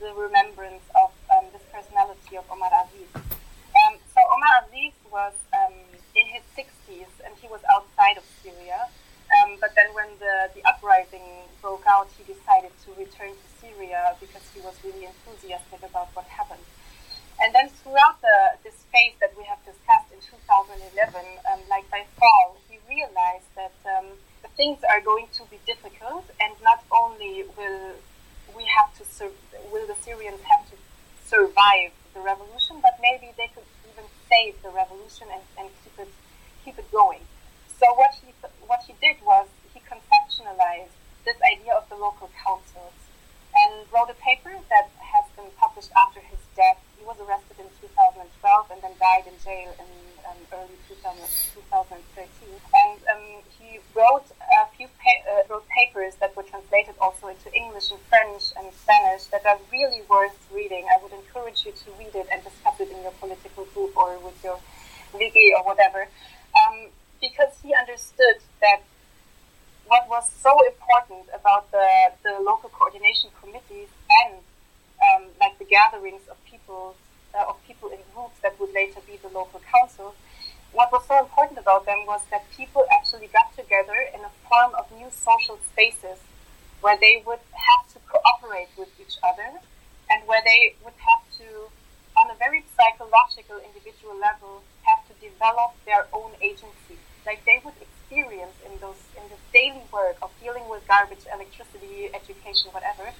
the 0.00 0.12
remembrance 0.14 0.86
of 0.94 1.10
um, 1.34 1.46
this 1.52 1.62
personality 1.72 2.36
of 2.36 2.44
Omar 2.50 2.70
Aziz. 2.82 3.10
Um, 3.14 3.94
so 4.14 4.20
Omar 4.22 4.66
Aziz 4.66 4.94
was 5.10 5.34
um, 5.54 5.74
in 6.14 6.26
his 6.26 6.42
60s 6.58 7.10
and 7.24 7.34
he 7.40 7.46
was 7.48 7.60
outside 7.74 8.18
of 8.18 8.24
Syria. 8.42 8.90
Um, 9.38 9.56
but 9.60 9.74
then 9.74 9.92
when 9.94 10.08
the, 10.18 10.50
the 10.54 10.64
uprising 10.66 11.46
broke 11.62 11.84
out, 11.86 12.08
he 12.16 12.24
decided 12.24 12.72
to 12.86 12.90
return 12.98 13.30
to 13.30 13.46
Syria 13.60 14.16
because 14.20 14.42
he 14.54 14.60
was 14.60 14.74
really 14.84 15.06
enthusiastic 15.06 15.82
about 15.82 16.08
what 16.14 16.26
happened. 16.26 16.64
And 17.40 17.54
then 17.54 17.68
throughout 17.68 18.20
the, 18.20 18.58
this 18.64 18.74
phase 18.90 19.14
that 19.20 19.30
we 19.38 19.44
have 19.44 19.62
discussed 19.62 20.10
in 20.10 20.18
2011, 20.18 21.22
um, 21.52 21.60
like 21.70 21.88
by 21.90 22.02
fall, 22.18 22.56
he 22.68 22.78
realized 22.88 23.46
that 23.54 23.74
um, 23.86 24.06
things 24.56 24.82
are 24.90 25.00
going 25.00 25.28
to 25.34 25.44
be 25.46 25.58
difficult, 25.66 26.26
and 26.40 26.52
not 26.62 26.82
only 26.90 27.44
will 27.56 27.94
we 28.56 28.64
have 28.66 28.90
to 28.98 29.04
sur- 29.04 29.38
will 29.70 29.86
the 29.86 29.94
Syrians 30.02 30.42
have 30.42 30.66
to 30.70 30.76
survive 31.24 31.94
the 32.14 32.20
revolution, 32.20 32.82
but 32.82 32.98
maybe 33.00 33.30
they 33.36 33.46
could 33.54 33.68
even 33.86 34.04
save 34.26 34.60
the 34.66 34.70
revolution 34.70 35.28
and, 35.30 35.42
and 35.58 35.68
keep 35.84 35.94
it 36.06 36.12
keep 36.64 36.76
it 36.78 36.90
going. 36.90 37.22
So 37.78 37.86
what 37.94 38.18
he 38.18 38.32
what 38.68 38.84
he 38.84 38.94
did 39.00 39.16
was 39.24 39.48
he 39.72 39.80
conceptualized 39.80 40.92
this 41.24 41.36
idea 41.40 41.72
of 41.72 41.88
the 41.88 41.96
local 41.96 42.30
councils 42.44 42.94
and 43.56 43.88
wrote 43.90 44.12
a 44.12 44.18
paper 44.20 44.52
that 44.68 44.92
has 45.00 45.24
been 45.34 45.50
published 45.56 45.90
after 45.96 46.20
his 46.20 46.38
death. 46.54 46.78
He 47.00 47.04
was 47.04 47.16
arrested 47.18 47.58
in 47.58 47.66
2012 47.80 48.70
and 48.70 48.80
then 48.84 48.92
died 49.00 49.24
in 49.26 49.34
jail 49.42 49.72
in 49.80 49.88
um, 50.28 50.38
early 50.52 50.76
2000, 50.86 51.16
2013. 51.72 52.28
And 52.76 53.00
um, 53.08 53.42
he 53.56 53.80
wrote 53.96 54.28
a 54.36 54.68
few 54.76 54.86
pa- 55.00 55.24
uh, 55.24 55.48
wrote 55.48 55.66
papers 55.72 56.14
that 56.20 56.36
were 56.36 56.44
translated 56.44 56.94
also 57.00 57.28
into 57.28 57.48
English 57.56 57.90
and 57.90 57.98
French 58.12 58.52
and 58.54 58.68
Spanish 58.76 59.24
that 59.32 59.44
are 59.48 59.58
really 59.72 60.04
worth 60.08 60.36
reading. 60.52 60.86
I 60.92 61.02
would 61.02 61.12
encourage 61.16 61.64
you 61.64 61.72
to 61.72 61.88
read 61.98 62.14
it 62.14 62.28
and 62.30 62.44
discuss 62.44 62.78
it 62.78 62.92
in 62.92 63.00
your 63.00 63.16
political 63.16 63.64
group 63.72 63.96
or 63.96 64.20
with 64.20 64.36
your 64.44 64.60
wiki 65.16 65.56
or 65.56 65.64
whatever. 65.64 66.06
Um, 66.52 66.92
because 67.20 67.52
he 67.62 67.74
understood 67.74 68.38
that 68.60 68.82
what 69.86 70.08
was 70.08 70.28
so 70.30 70.52
important 70.66 71.26
about 71.34 71.70
the, 71.70 72.12
the 72.22 72.38
local 72.40 72.68
coordination 72.68 73.30
committees 73.40 73.88
and 74.24 74.34
um, 75.00 75.28
like 75.40 75.58
the 75.58 75.64
gatherings 75.64 76.22
of 76.30 76.36
people 76.44 76.94
uh, 77.34 77.44
of 77.48 77.56
people 77.66 77.88
in 77.90 77.98
groups 78.14 78.38
that 78.42 78.58
would 78.58 78.72
later 78.72 79.00
be 79.06 79.16
the 79.22 79.28
local 79.28 79.60
council, 79.60 80.14
what 80.72 80.90
was 80.92 81.04
so 81.06 81.18
important 81.18 81.58
about 81.58 81.86
them 81.86 82.04
was 82.06 82.20
that 82.30 82.44
people 82.56 82.84
actually 82.92 83.28
got 83.28 83.54
together 83.56 83.96
in 84.14 84.20
a 84.20 84.32
form 84.48 84.74
of 84.74 84.90
new 84.92 85.08
social 85.10 85.58
spaces 85.72 86.18
where 86.80 86.96
they 87.00 87.22
would 87.26 87.40
have 87.52 87.84
to 87.92 87.98
cooperate 88.08 88.68
with 88.76 88.88
each 89.00 89.16
other 89.24 89.60
and 90.10 90.26
where 90.26 90.40
they 90.44 90.74
would 90.84 90.96
have 90.96 91.22
to, 91.36 91.68
on 92.16 92.30
a 92.30 92.36
very 92.38 92.64
psychological, 92.76 93.60
individual 93.64 94.16
level, 94.18 94.62
have 94.82 95.04
to 95.08 95.14
develop 95.20 95.74
their 95.84 96.06
own 96.12 96.32
agency. 96.40 96.96
Like 97.28 97.44
they 97.44 97.60
would 97.62 97.76
experience 97.76 98.56
in 98.64 98.72
those 98.80 98.96
in 99.12 99.28
this 99.28 99.42
daily 99.52 99.84
work 99.92 100.16
of 100.24 100.32
dealing 100.40 100.64
with 100.72 100.80
garbage, 100.88 101.28
electricity, 101.28 102.08
education, 102.16 102.72
whatever, 102.72 103.12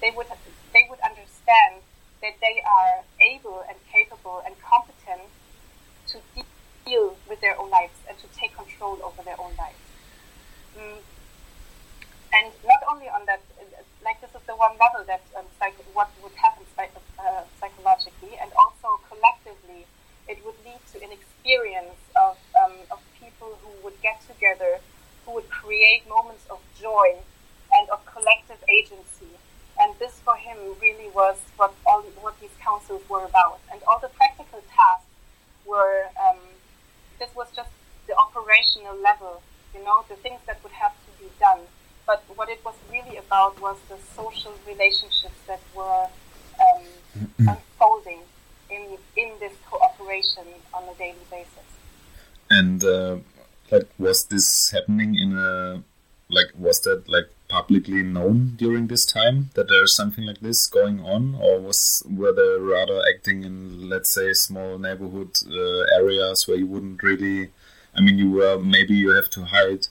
they 0.00 0.14
would 0.14 0.30
they 0.72 0.86
would 0.88 1.02
understand 1.02 1.82
that 2.22 2.38
they 2.38 2.62
are 2.62 3.02
able 3.18 3.66
and 3.68 3.76
capable 3.90 4.42
and 4.46 4.54
competent 4.62 5.26
to 6.06 6.22
deal 6.86 7.16
with 7.28 7.40
their 7.40 7.58
own 7.58 7.70
lives 7.70 7.98
and 8.08 8.16
to 8.18 8.26
take 8.38 8.54
control 8.54 8.98
over 9.02 9.22
their 9.26 9.38
own 9.40 9.50
lives. 9.58 9.82
Mm. 10.78 11.02
And 12.32 12.52
not 12.62 12.82
only 12.90 13.08
on 13.08 13.26
that, 13.26 13.40
like 14.04 14.20
this 14.20 14.30
is 14.38 14.44
the 14.46 14.54
one 14.54 14.72
level 14.78 15.02
that 15.06 15.22
um, 15.36 15.44
psych- 15.58 15.82
what 15.94 16.10
would 16.22 16.36
happen 16.38 16.64
psych- 16.76 16.94
uh, 17.18 17.42
psychologically, 17.58 18.38
and 18.40 18.52
also 18.54 19.00
collectively, 19.10 19.86
it 20.28 20.38
would 20.44 20.54
lead 20.64 20.78
to 20.92 21.02
an 21.02 21.10
experience 21.10 21.98
of, 22.14 22.36
um, 22.62 22.72
of 22.90 23.00
people 23.38 23.58
who 23.62 23.84
would 23.84 24.00
get 24.02 24.20
together, 24.26 24.78
who 25.24 25.34
would 25.34 25.48
create 25.48 26.08
moments 26.08 26.44
of 26.50 26.58
joy 26.80 27.16
and 27.72 27.88
of 27.90 28.04
collective 28.06 28.58
agency. 28.68 29.30
And 29.80 29.94
this 29.98 30.20
for 30.24 30.34
him 30.34 30.56
really 30.82 31.08
was 31.14 31.36
what 31.56 31.72
all 31.86 32.02
what 32.20 32.40
these 32.40 32.56
councils 32.60 33.02
were 33.08 33.24
about. 33.24 33.60
And 33.72 33.80
all 33.86 33.98
the 34.00 34.08
practical 34.08 34.62
tasks 34.74 35.06
were 35.64 36.06
um, 36.18 36.38
this 37.18 37.30
was 37.34 37.48
just 37.54 37.70
the 38.08 38.16
operational 38.16 38.96
level, 39.00 39.42
you 39.74 39.84
know, 39.84 40.04
the 40.08 40.16
things 40.16 40.40
that 40.46 40.62
would 40.64 40.72
have 40.72 40.92
to 40.92 41.22
be 41.22 41.30
done. 41.38 41.60
But 42.06 42.24
what 42.34 42.48
it 42.48 42.64
was 42.64 42.74
really 42.90 43.18
about 43.18 43.60
was 43.60 43.76
the 43.88 43.98
social 44.16 44.54
relationships 44.66 45.38
that 45.46 45.60
were 45.76 46.08
um, 46.58 46.84
unfolding 47.38 48.22
in 48.70 48.98
in 49.16 49.30
this 49.38 49.52
cooperation 49.70 50.46
on 50.74 50.82
a 50.88 50.94
daily 50.98 51.26
basis. 51.30 51.77
And 52.50 52.82
uh, 52.82 53.18
like, 53.70 53.88
was 53.98 54.24
this 54.24 54.70
happening 54.72 55.14
in 55.14 55.36
a 55.36 55.82
like? 56.30 56.52
Was 56.58 56.80
that 56.82 57.08
like 57.08 57.30
publicly 57.48 58.02
known 58.02 58.54
during 58.56 58.86
this 58.86 59.04
time 59.06 59.50
that 59.54 59.68
there's 59.68 59.96
something 59.96 60.24
like 60.24 60.40
this 60.40 60.66
going 60.68 61.00
on, 61.00 61.34
or 61.40 61.60
was 61.60 62.02
were 62.08 62.32
they 62.32 62.60
rather 62.60 63.02
acting 63.14 63.44
in 63.44 63.88
let's 63.88 64.14
say 64.14 64.32
small 64.32 64.78
neighborhood 64.78 65.30
uh, 65.46 66.00
areas 66.00 66.46
where 66.46 66.56
you 66.56 66.66
wouldn't 66.66 67.02
really? 67.02 67.50
I 67.94 68.00
mean, 68.00 68.18
you 68.18 68.30
were 68.30 68.58
maybe 68.58 68.94
you 68.94 69.10
have 69.10 69.30
to 69.30 69.44
hide 69.44 69.88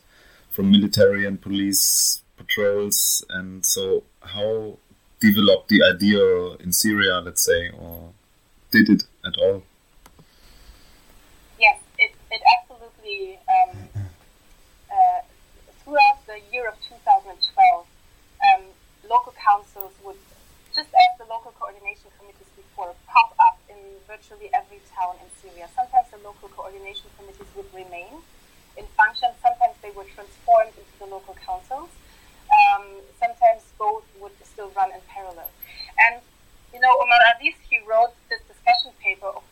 from 0.50 0.72
military 0.72 1.26
and 1.26 1.40
police 1.40 2.24
patrols, 2.38 3.24
and 3.30 3.66
so 3.66 4.04
how 4.22 4.78
developed 5.20 5.70
the 5.70 5.84
idea 5.84 6.22
in 6.64 6.72
Syria, 6.72 7.22
let's 7.24 7.44
say, 7.44 7.70
or 7.70 8.12
did 8.72 8.90
it 8.90 9.04
at 9.26 9.38
all? 9.38 9.64
Yes, 11.60 11.80
it, 11.98 12.12
it 12.32 12.42
absolutely, 12.60 13.40
um, 13.50 13.78
uh, 14.92 15.22
throughout 15.84 16.17
the 16.28 16.44
year 16.52 16.68
of 16.68 16.76
2012, 16.84 17.34
um, 17.34 18.64
local 19.10 19.34
councils 19.40 19.96
would, 20.04 20.20
just 20.76 20.92
as 20.92 21.12
the 21.18 21.26
local 21.26 21.56
coordination 21.56 22.12
committees 22.20 22.52
before, 22.56 22.94
pop 23.08 23.34
up 23.40 23.58
in 23.72 23.80
virtually 24.06 24.52
every 24.54 24.84
town 24.92 25.16
in 25.24 25.30
Syria. 25.40 25.72
Sometimes 25.74 26.12
the 26.12 26.20
local 26.22 26.52
coordination 26.52 27.08
committees 27.18 27.48
would 27.56 27.72
remain 27.74 28.22
in 28.78 28.86
function, 28.94 29.30
sometimes 29.42 29.74
they 29.82 29.90
were 29.92 30.06
transformed 30.14 30.78
into 30.78 30.96
the 31.02 31.10
local 31.10 31.36
councils. 31.42 31.90
Um, 32.48 33.02
sometimes 33.20 33.66
both 33.78 34.06
would 34.22 34.32
still 34.46 34.72
run 34.78 34.94
in 34.94 35.02
parallel. 35.10 35.50
And, 35.98 36.22
you 36.72 36.80
know, 36.80 36.94
Omar 36.96 37.20
Aziz, 37.36 37.56
he 37.68 37.82
wrote 37.84 38.14
this 38.30 38.40
discussion 38.48 38.92
paper, 39.02 39.28
of 39.28 39.44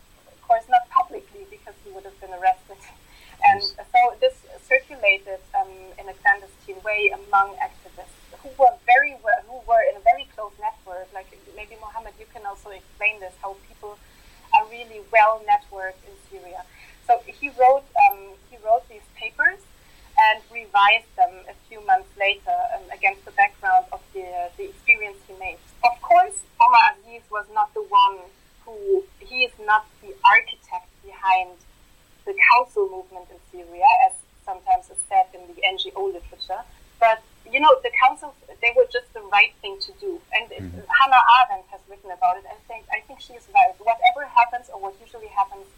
course, 0.46 0.64
not 0.70 0.88
publicly 0.88 1.44
because 1.50 1.74
he 1.84 1.90
would 1.90 2.04
have 2.04 2.18
been 2.20 2.32
arrested. 2.32 2.78
And 3.44 3.62
so 3.62 4.00
this 4.20 4.34
circulated 4.68 5.40
um, 5.54 5.70
in 5.98 6.08
a 6.08 6.14
clandestine 6.14 6.82
way 6.82 7.12
among 7.14 7.54
activists 7.56 8.16
who 8.42 8.50
were 8.58 8.74
very 8.86 9.16
well, 9.22 9.40
who 9.46 9.58
were 9.68 9.82
in 9.90 9.96
a 9.96 10.00
very 10.00 10.26
close 10.34 10.52
network. 10.60 11.08
Like 11.14 11.26
maybe 11.54 11.76
Mohammed, 11.80 12.14
you 12.18 12.26
can 12.32 12.44
also 12.46 12.70
explain 12.70 13.20
this, 13.20 13.32
how 13.42 13.56
people 13.68 13.98
are 14.54 14.66
really 14.70 15.00
well 15.12 15.42
networked 15.46 16.02
in 16.06 16.14
Syria. 16.30 16.62
So 17.06 17.22
he 17.26 17.50
wrote 17.50 17.86
um, 18.10 18.34
he 18.50 18.56
wrote 18.64 18.88
these 18.88 19.06
papers 19.14 19.60
and 20.18 20.40
revised 20.52 21.12
them 21.16 21.44
a 21.48 21.54
few 21.68 21.84
months 21.86 22.08
later 22.18 22.56
um, 22.74 22.82
against 22.92 23.24
the 23.24 23.32
background 23.32 23.84
of 23.92 24.00
the, 24.14 24.24
the 24.56 24.64
experience 24.64 25.18
he 25.28 25.34
made. 25.38 25.58
Of 25.84 26.00
course, 26.00 26.40
Omar 26.60 26.96
Aziz 26.96 27.22
was 27.30 27.44
not 27.52 27.72
the 27.74 27.84
one 27.84 28.24
who, 28.64 29.04
he 29.20 29.44
is 29.44 29.52
not 29.60 29.86
the 30.00 30.14
architect 30.24 30.88
behind 31.04 31.52
the 32.24 32.34
council 32.52 32.88
movement 32.88 33.28
in 33.30 33.38
Syria, 33.52 33.86
as 34.08 34.12
sometimes 34.44 34.88
is 34.90 34.98
said 35.08 35.26
in 35.34 35.46
the 35.52 35.60
NGO 35.60 36.12
literature. 36.12 36.64
But, 36.98 37.20
you 37.44 37.60
know, 37.60 37.76
the 37.84 37.92
councils, 38.00 38.32
they 38.48 38.72
were 38.74 38.88
just 38.90 39.12
the 39.12 39.20
right 39.28 39.52
thing 39.60 39.78
to 39.84 39.92
do. 40.00 40.18
And 40.32 40.48
mm-hmm. 40.48 40.80
Hannah 40.88 41.22
Arendt 41.44 41.68
has 41.68 41.80
written 41.90 42.10
about 42.10 42.40
it, 42.40 42.48
and 42.48 42.56
I 42.56 42.62
think, 42.66 42.88
I 42.88 43.00
think 43.04 43.20
she 43.20 43.34
is 43.34 43.44
right. 43.52 43.76
Whatever 43.78 44.24
happens, 44.24 44.72
or 44.72 44.80
what 44.80 44.96
usually 44.98 45.28
happens 45.28 45.68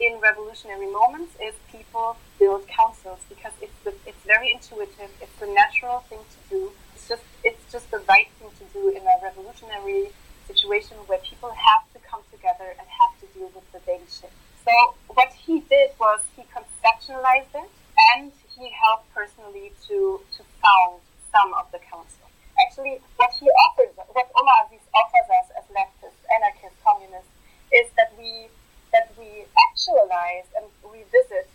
in 0.00 0.20
revolutionary 0.20 0.90
moments 0.92 1.34
is 1.42 1.54
people 1.70 2.16
build 2.38 2.66
councils 2.68 3.18
because 3.28 3.52
it's 3.62 3.78
the, 3.84 3.94
it's 4.06 4.22
very 4.26 4.52
intuitive. 4.52 5.10
It's 5.20 5.38
the 5.40 5.46
natural 5.46 6.00
thing 6.08 6.20
to 6.20 6.40
do. 6.50 6.72
It's 6.94 7.08
just 7.08 7.22
it's 7.44 7.72
just 7.72 7.90
the 7.90 8.00
right 8.08 8.28
thing 8.38 8.50
to 8.58 8.64
do 8.72 8.88
in 8.90 9.02
a 9.02 9.16
revolutionary 9.22 10.12
situation 10.46 10.96
where 11.06 11.18
people 11.18 11.50
have 11.50 11.84
to 11.94 11.98
come 12.08 12.20
together 12.30 12.76
and 12.78 12.86
have 12.86 13.12
to 13.20 13.26
deal 13.38 13.50
with 13.54 13.64
the 13.72 13.80
daily 13.80 14.08
shit. 14.08 14.32
So 14.64 14.94
what 15.08 15.32
he 15.32 15.60
did 15.60 15.90
was 15.98 16.20
he 16.36 16.42
conceptualized 16.52 17.54
it 17.54 17.70
and 18.16 18.32
he 18.52 18.70
helped 18.70 19.12
personally 19.14 19.72
to 19.88 20.20
to 20.36 20.42
found 20.60 21.00
some 21.32 21.54
of 21.54 21.72
the 21.72 21.78
council. 21.78 22.28
Actually, 22.60 23.00
what 23.16 23.32
he 23.38 23.48
offers, 23.68 23.92
what 24.12 24.28
Omar 24.36 24.66
Aziz 24.66 24.80
offers 24.94 25.28
us 25.40 25.48
as 25.60 25.64
leftists, 25.72 26.20
anarchists, 26.32 26.80
communists, 26.84 27.32
is 27.72 27.88
that 27.96 28.12
we 28.18 28.48
that 28.96 29.12
we 29.18 29.44
actualize 29.68 30.48
and 30.56 30.64
revisit 30.84 31.48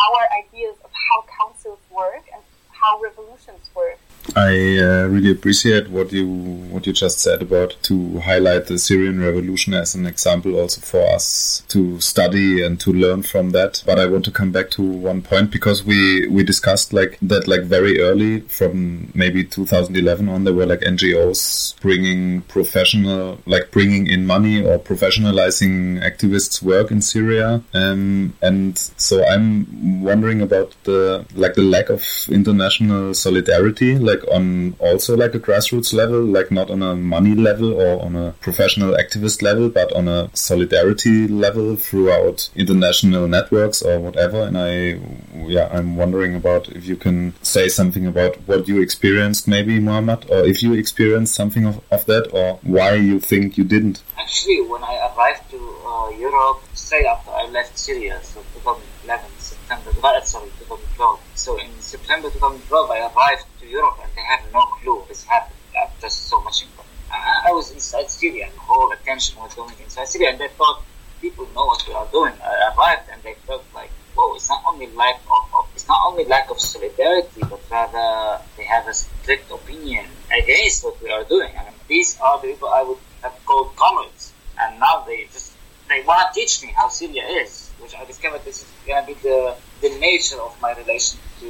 our 0.00 0.22
ideas 0.38 0.76
of 0.84 0.90
how 0.92 1.24
councils 1.38 1.78
work 1.90 2.24
and 2.32 2.42
how 2.70 3.00
revolutions 3.00 3.68
work. 3.74 3.98
I 4.36 4.78
uh, 4.78 5.06
really 5.08 5.33
appreciate 5.44 5.83
what 5.94 6.12
you 6.12 6.26
what 6.70 6.86
you 6.86 6.92
just 6.92 7.20
said 7.20 7.40
about 7.40 7.76
to 7.82 8.18
highlight 8.20 8.66
the 8.66 8.78
Syrian 8.78 9.20
revolution 9.20 9.72
as 9.74 9.94
an 9.94 10.06
example 10.06 10.58
also 10.58 10.80
for 10.80 11.06
us 11.14 11.62
to 11.68 12.00
study 12.00 12.62
and 12.64 12.80
to 12.80 12.92
learn 12.92 13.22
from 13.22 13.50
that. 13.50 13.82
But 13.86 13.98
I 13.98 14.06
want 14.06 14.24
to 14.26 14.30
come 14.30 14.50
back 14.50 14.70
to 14.72 14.82
one 14.82 15.22
point 15.22 15.50
because 15.50 15.84
we 15.84 16.26
we 16.28 16.42
discussed 16.42 16.92
like 16.92 17.18
that 17.22 17.48
like 17.48 17.62
very 17.62 18.00
early 18.00 18.40
from 18.40 19.12
maybe 19.14 19.44
2011 19.44 20.28
on 20.28 20.44
there 20.44 20.52
were 20.52 20.66
like 20.66 20.80
NGOs 20.80 21.80
bringing 21.80 22.42
professional 22.42 23.38
like 23.46 23.70
bringing 23.70 24.06
in 24.06 24.26
money 24.26 24.64
or 24.64 24.78
professionalizing 24.78 26.02
activists' 26.02 26.62
work 26.62 26.90
in 26.90 27.00
Syria. 27.00 27.62
Um, 27.72 28.36
and 28.42 28.76
so 28.78 29.24
I'm 29.26 30.02
wondering 30.02 30.42
about 30.42 30.74
the 30.84 31.24
like 31.34 31.54
the 31.54 31.62
lack 31.62 31.88
of 31.88 32.04
international 32.28 33.14
solidarity 33.14 33.96
like 33.98 34.22
on 34.30 34.74
also 34.78 35.16
like 35.16 35.34
a 35.34 35.40
grassroots 35.40 35.93
level, 35.94 36.22
like 36.22 36.50
not 36.50 36.70
on 36.70 36.82
a 36.82 36.94
money 36.94 37.34
level 37.34 37.72
or 37.72 38.02
on 38.04 38.16
a 38.16 38.32
professional 38.40 38.94
activist 38.94 39.42
level, 39.42 39.68
but 39.68 39.92
on 39.92 40.08
a 40.08 40.28
solidarity 40.34 41.26
level 41.28 41.76
throughout 41.76 42.50
international 42.54 43.28
networks 43.28 43.82
or 43.82 43.98
whatever. 44.00 44.42
And 44.42 44.58
I, 44.58 45.00
yeah, 45.46 45.68
I'm 45.72 45.96
wondering 45.96 46.34
about 46.34 46.68
if 46.68 46.86
you 46.86 46.96
can 46.96 47.34
say 47.42 47.68
something 47.68 48.06
about 48.06 48.36
what 48.46 48.68
you 48.68 48.82
experienced, 48.82 49.48
maybe 49.48 49.80
Muhammad, 49.80 50.26
or 50.30 50.44
if 50.44 50.62
you 50.62 50.74
experienced 50.74 51.34
something 51.34 51.64
of, 51.64 51.80
of 51.90 52.04
that, 52.06 52.32
or 52.32 52.58
why 52.62 52.94
you 52.94 53.20
think 53.20 53.56
you 53.56 53.64
didn't. 53.64 54.02
Actually, 54.18 54.60
when 54.62 54.82
I 54.82 55.10
arrived 55.14 55.50
to 55.50 55.58
uh, 55.86 56.08
Europe, 56.10 56.62
straight 56.74 57.06
after 57.06 57.30
I 57.30 57.46
left 57.46 57.78
Syria, 57.78 58.20
so 58.22 58.40
2011 58.54 59.24
September, 59.38 59.90
sorry, 60.24 60.50
2012. 60.58 61.20
So 61.34 61.58
in 61.58 61.70
September 61.80 62.30
2012, 62.30 62.90
I 62.90 63.00
arrived 63.00 63.44
to 63.60 63.66
Europe 63.66 63.98
and 64.02 64.10
they 64.16 64.22
had 64.22 64.40
no 64.52 64.60
clue 64.80 65.02
this 65.08 65.24
happened. 65.24 65.54
Uh, 65.76 65.86
just 66.00 66.28
so 66.28 66.40
much. 66.40 66.64
I, 67.10 67.48
I, 67.48 67.52
was 67.52 67.70
inside 67.70 68.10
Syria 68.10 68.46
and 68.46 68.54
the 68.54 68.60
whole 68.60 68.90
attention 68.92 69.38
was 69.38 69.54
going 69.54 69.74
inside 69.82 70.08
Syria 70.08 70.30
and 70.30 70.38
they 70.38 70.48
thought 70.48 70.82
people 71.20 71.46
know 71.54 71.66
what 71.66 71.84
we 71.86 71.94
are 71.94 72.06
doing. 72.12 72.34
I 72.42 72.72
arrived 72.76 73.08
and 73.12 73.22
they 73.22 73.34
felt 73.46 73.64
like, 73.74 73.90
whoa, 74.14 74.34
it's 74.34 74.48
not 74.48 74.62
only 74.68 74.86
life 74.88 75.20
of, 75.26 75.58
of 75.58 75.68
it's 75.74 75.88
not 75.88 76.00
only 76.06 76.24
lack 76.24 76.50
of 76.50 76.60
solidarity, 76.60 77.40
but 77.40 77.60
rather 77.70 78.42
they 78.56 78.64
have 78.64 78.86
a 78.88 78.94
strict 78.94 79.50
opinion 79.50 80.06
against 80.32 80.84
what 80.84 81.02
we 81.02 81.10
are 81.10 81.24
doing. 81.24 81.50
I 81.58 81.64
mean, 81.64 81.74
these 81.88 82.18
are 82.20 82.40
the 82.40 82.48
people 82.48 82.68
I 82.68 82.82
would 82.82 82.98
have 83.22 83.34
called 83.44 83.74
comrades, 83.76 84.32
and 84.60 84.78
now 84.78 85.04
they 85.06 85.24
just 85.32 85.52
they 85.88 86.02
want 86.02 86.32
to 86.32 86.40
teach 86.40 86.62
me 86.62 86.68
how 86.76 86.88
Syria 86.88 87.24
is, 87.42 87.70
which 87.78 87.94
I 87.94 88.04
discovered 88.04 88.44
this 88.44 88.62
is 88.62 88.68
going 88.86 89.00
to 89.02 89.06
be 89.06 89.14
the 89.20 89.56
the 89.80 89.90
nature 89.98 90.40
of 90.40 90.58
my 90.60 90.72
relation 90.74 91.18
to, 91.40 91.48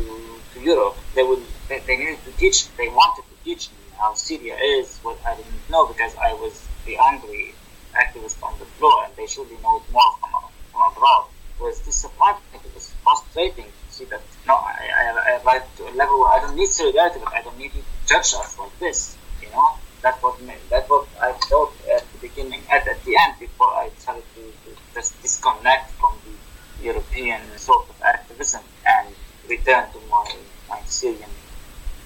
to 0.55 0.61
Europe. 0.61 0.97
They 1.15 1.23
would 1.23 1.43
they, 1.69 1.81
they 1.81 1.97
needed 1.97 2.25
to 2.25 2.33
teach, 2.33 2.75
they 2.77 2.89
wanted 2.89 3.25
to 3.31 3.45
teach 3.45 3.71
me 3.71 3.84
how 4.05 4.13
Syria 4.13 4.57
is, 4.57 4.99
what 5.03 5.19
I 5.25 5.35
didn't 5.35 5.65
know 5.71 5.87
because 5.87 6.15
I 6.21 6.35
was 6.35 6.55
the 6.85 6.97
angry 7.11 7.55
activist 7.95 8.37
on 8.43 8.59
the 8.59 8.67
floor, 8.77 9.05
and 9.05 9.17
they 9.17 9.27
should 9.27 9.49
know 9.63 9.81
it 9.81 9.87
more 9.93 10.11
from, 10.21 10.31
from 10.73 10.93
abroad. 10.93 11.25
Was 11.61 11.81
disappointing. 11.81 12.61
It 12.67 12.75
was 12.75 12.93
frustrating 13.05 13.65
to 13.65 13.95
see 13.95 14.05
that. 14.07 14.21
No, 14.47 14.55
I, 14.55 14.91
I, 15.01 15.05
I 15.29 15.41
arrived 15.41 15.71
to 15.79 15.85
a 15.89 15.93
level 15.95 16.19
where 16.19 16.33
I 16.37 16.41
don't 16.41 16.57
need 16.57 16.67
solidarity, 16.67 17.21
but 17.25 17.33
I 17.33 17.43
don't 17.43 17.57
need 17.57 17.73
you 17.73 17.81
to 17.81 18.09
judge 18.09 18.35
us 18.35 18.59
like 18.59 18.77
this. 18.81 19.17
You 19.41 19.49
know, 19.51 19.79
that's 20.03 20.21
what 20.21 20.37
that's 20.69 20.91
what 20.91 21.07
I 21.23 21.33
thought 21.49 21.73
at 21.95 22.05
the 22.13 22.19
beginning, 22.19 22.61
at, 22.71 22.87
at 22.89 23.03
the 23.05 23.17
end, 23.17 23.35
before 23.39 23.69
I 23.69 23.89
started 23.97 24.25
to, 24.35 24.43
to 24.43 24.77
just 24.95 25.23
disconnect 25.23 25.93
from 25.93 26.19
the 26.27 26.85
European 26.85 27.41
sort 27.57 27.89
of 27.89 28.03
activism 28.03 28.63
and 28.85 29.15
return 29.49 29.85
to 29.93 30.01
my 30.11 30.27
my 30.69 30.81
Syrian 30.85 31.31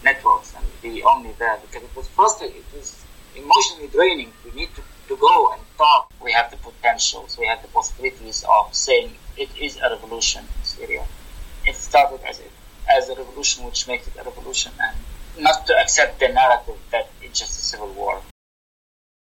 networks 0.02 0.54
and 0.56 0.64
be 0.82 1.02
only 1.02 1.32
there 1.38 1.58
because 1.60 1.82
it 1.82 1.96
was 1.96 2.08
frustrating. 2.08 2.58
It 2.58 2.76
was 2.76 3.04
emotionally 3.36 3.88
draining. 3.88 4.32
We 4.44 4.52
need 4.52 4.70
to, 4.76 4.82
to 5.08 5.16
go 5.16 5.52
and 5.52 5.62
talk. 5.76 6.12
We 6.22 6.32
have 6.32 6.50
the 6.50 6.56
potentials. 6.58 7.38
We 7.38 7.46
have 7.46 7.62
the 7.62 7.68
possibilities 7.68 8.44
of 8.48 8.74
saying 8.74 9.14
it 9.36 9.50
is 9.60 9.76
a 9.78 9.90
revolution 9.90 10.44
in 10.44 10.64
Syria. 10.64 11.04
It 11.66 11.76
started 11.76 12.20
as 12.26 12.40
a, 12.40 12.92
as 12.92 13.08
a 13.08 13.14
revolution, 13.14 13.64
which 13.64 13.86
makes 13.86 14.06
it 14.08 14.14
a 14.18 14.24
revolution, 14.24 14.72
and 14.80 14.96
not 15.38 15.66
to 15.66 15.78
accept 15.78 16.20
the 16.20 16.28
narrative 16.28 16.78
that 16.90 17.10
it's 17.22 17.38
just 17.38 17.58
a 17.58 17.62
civil 17.62 17.92
war. 17.92 18.20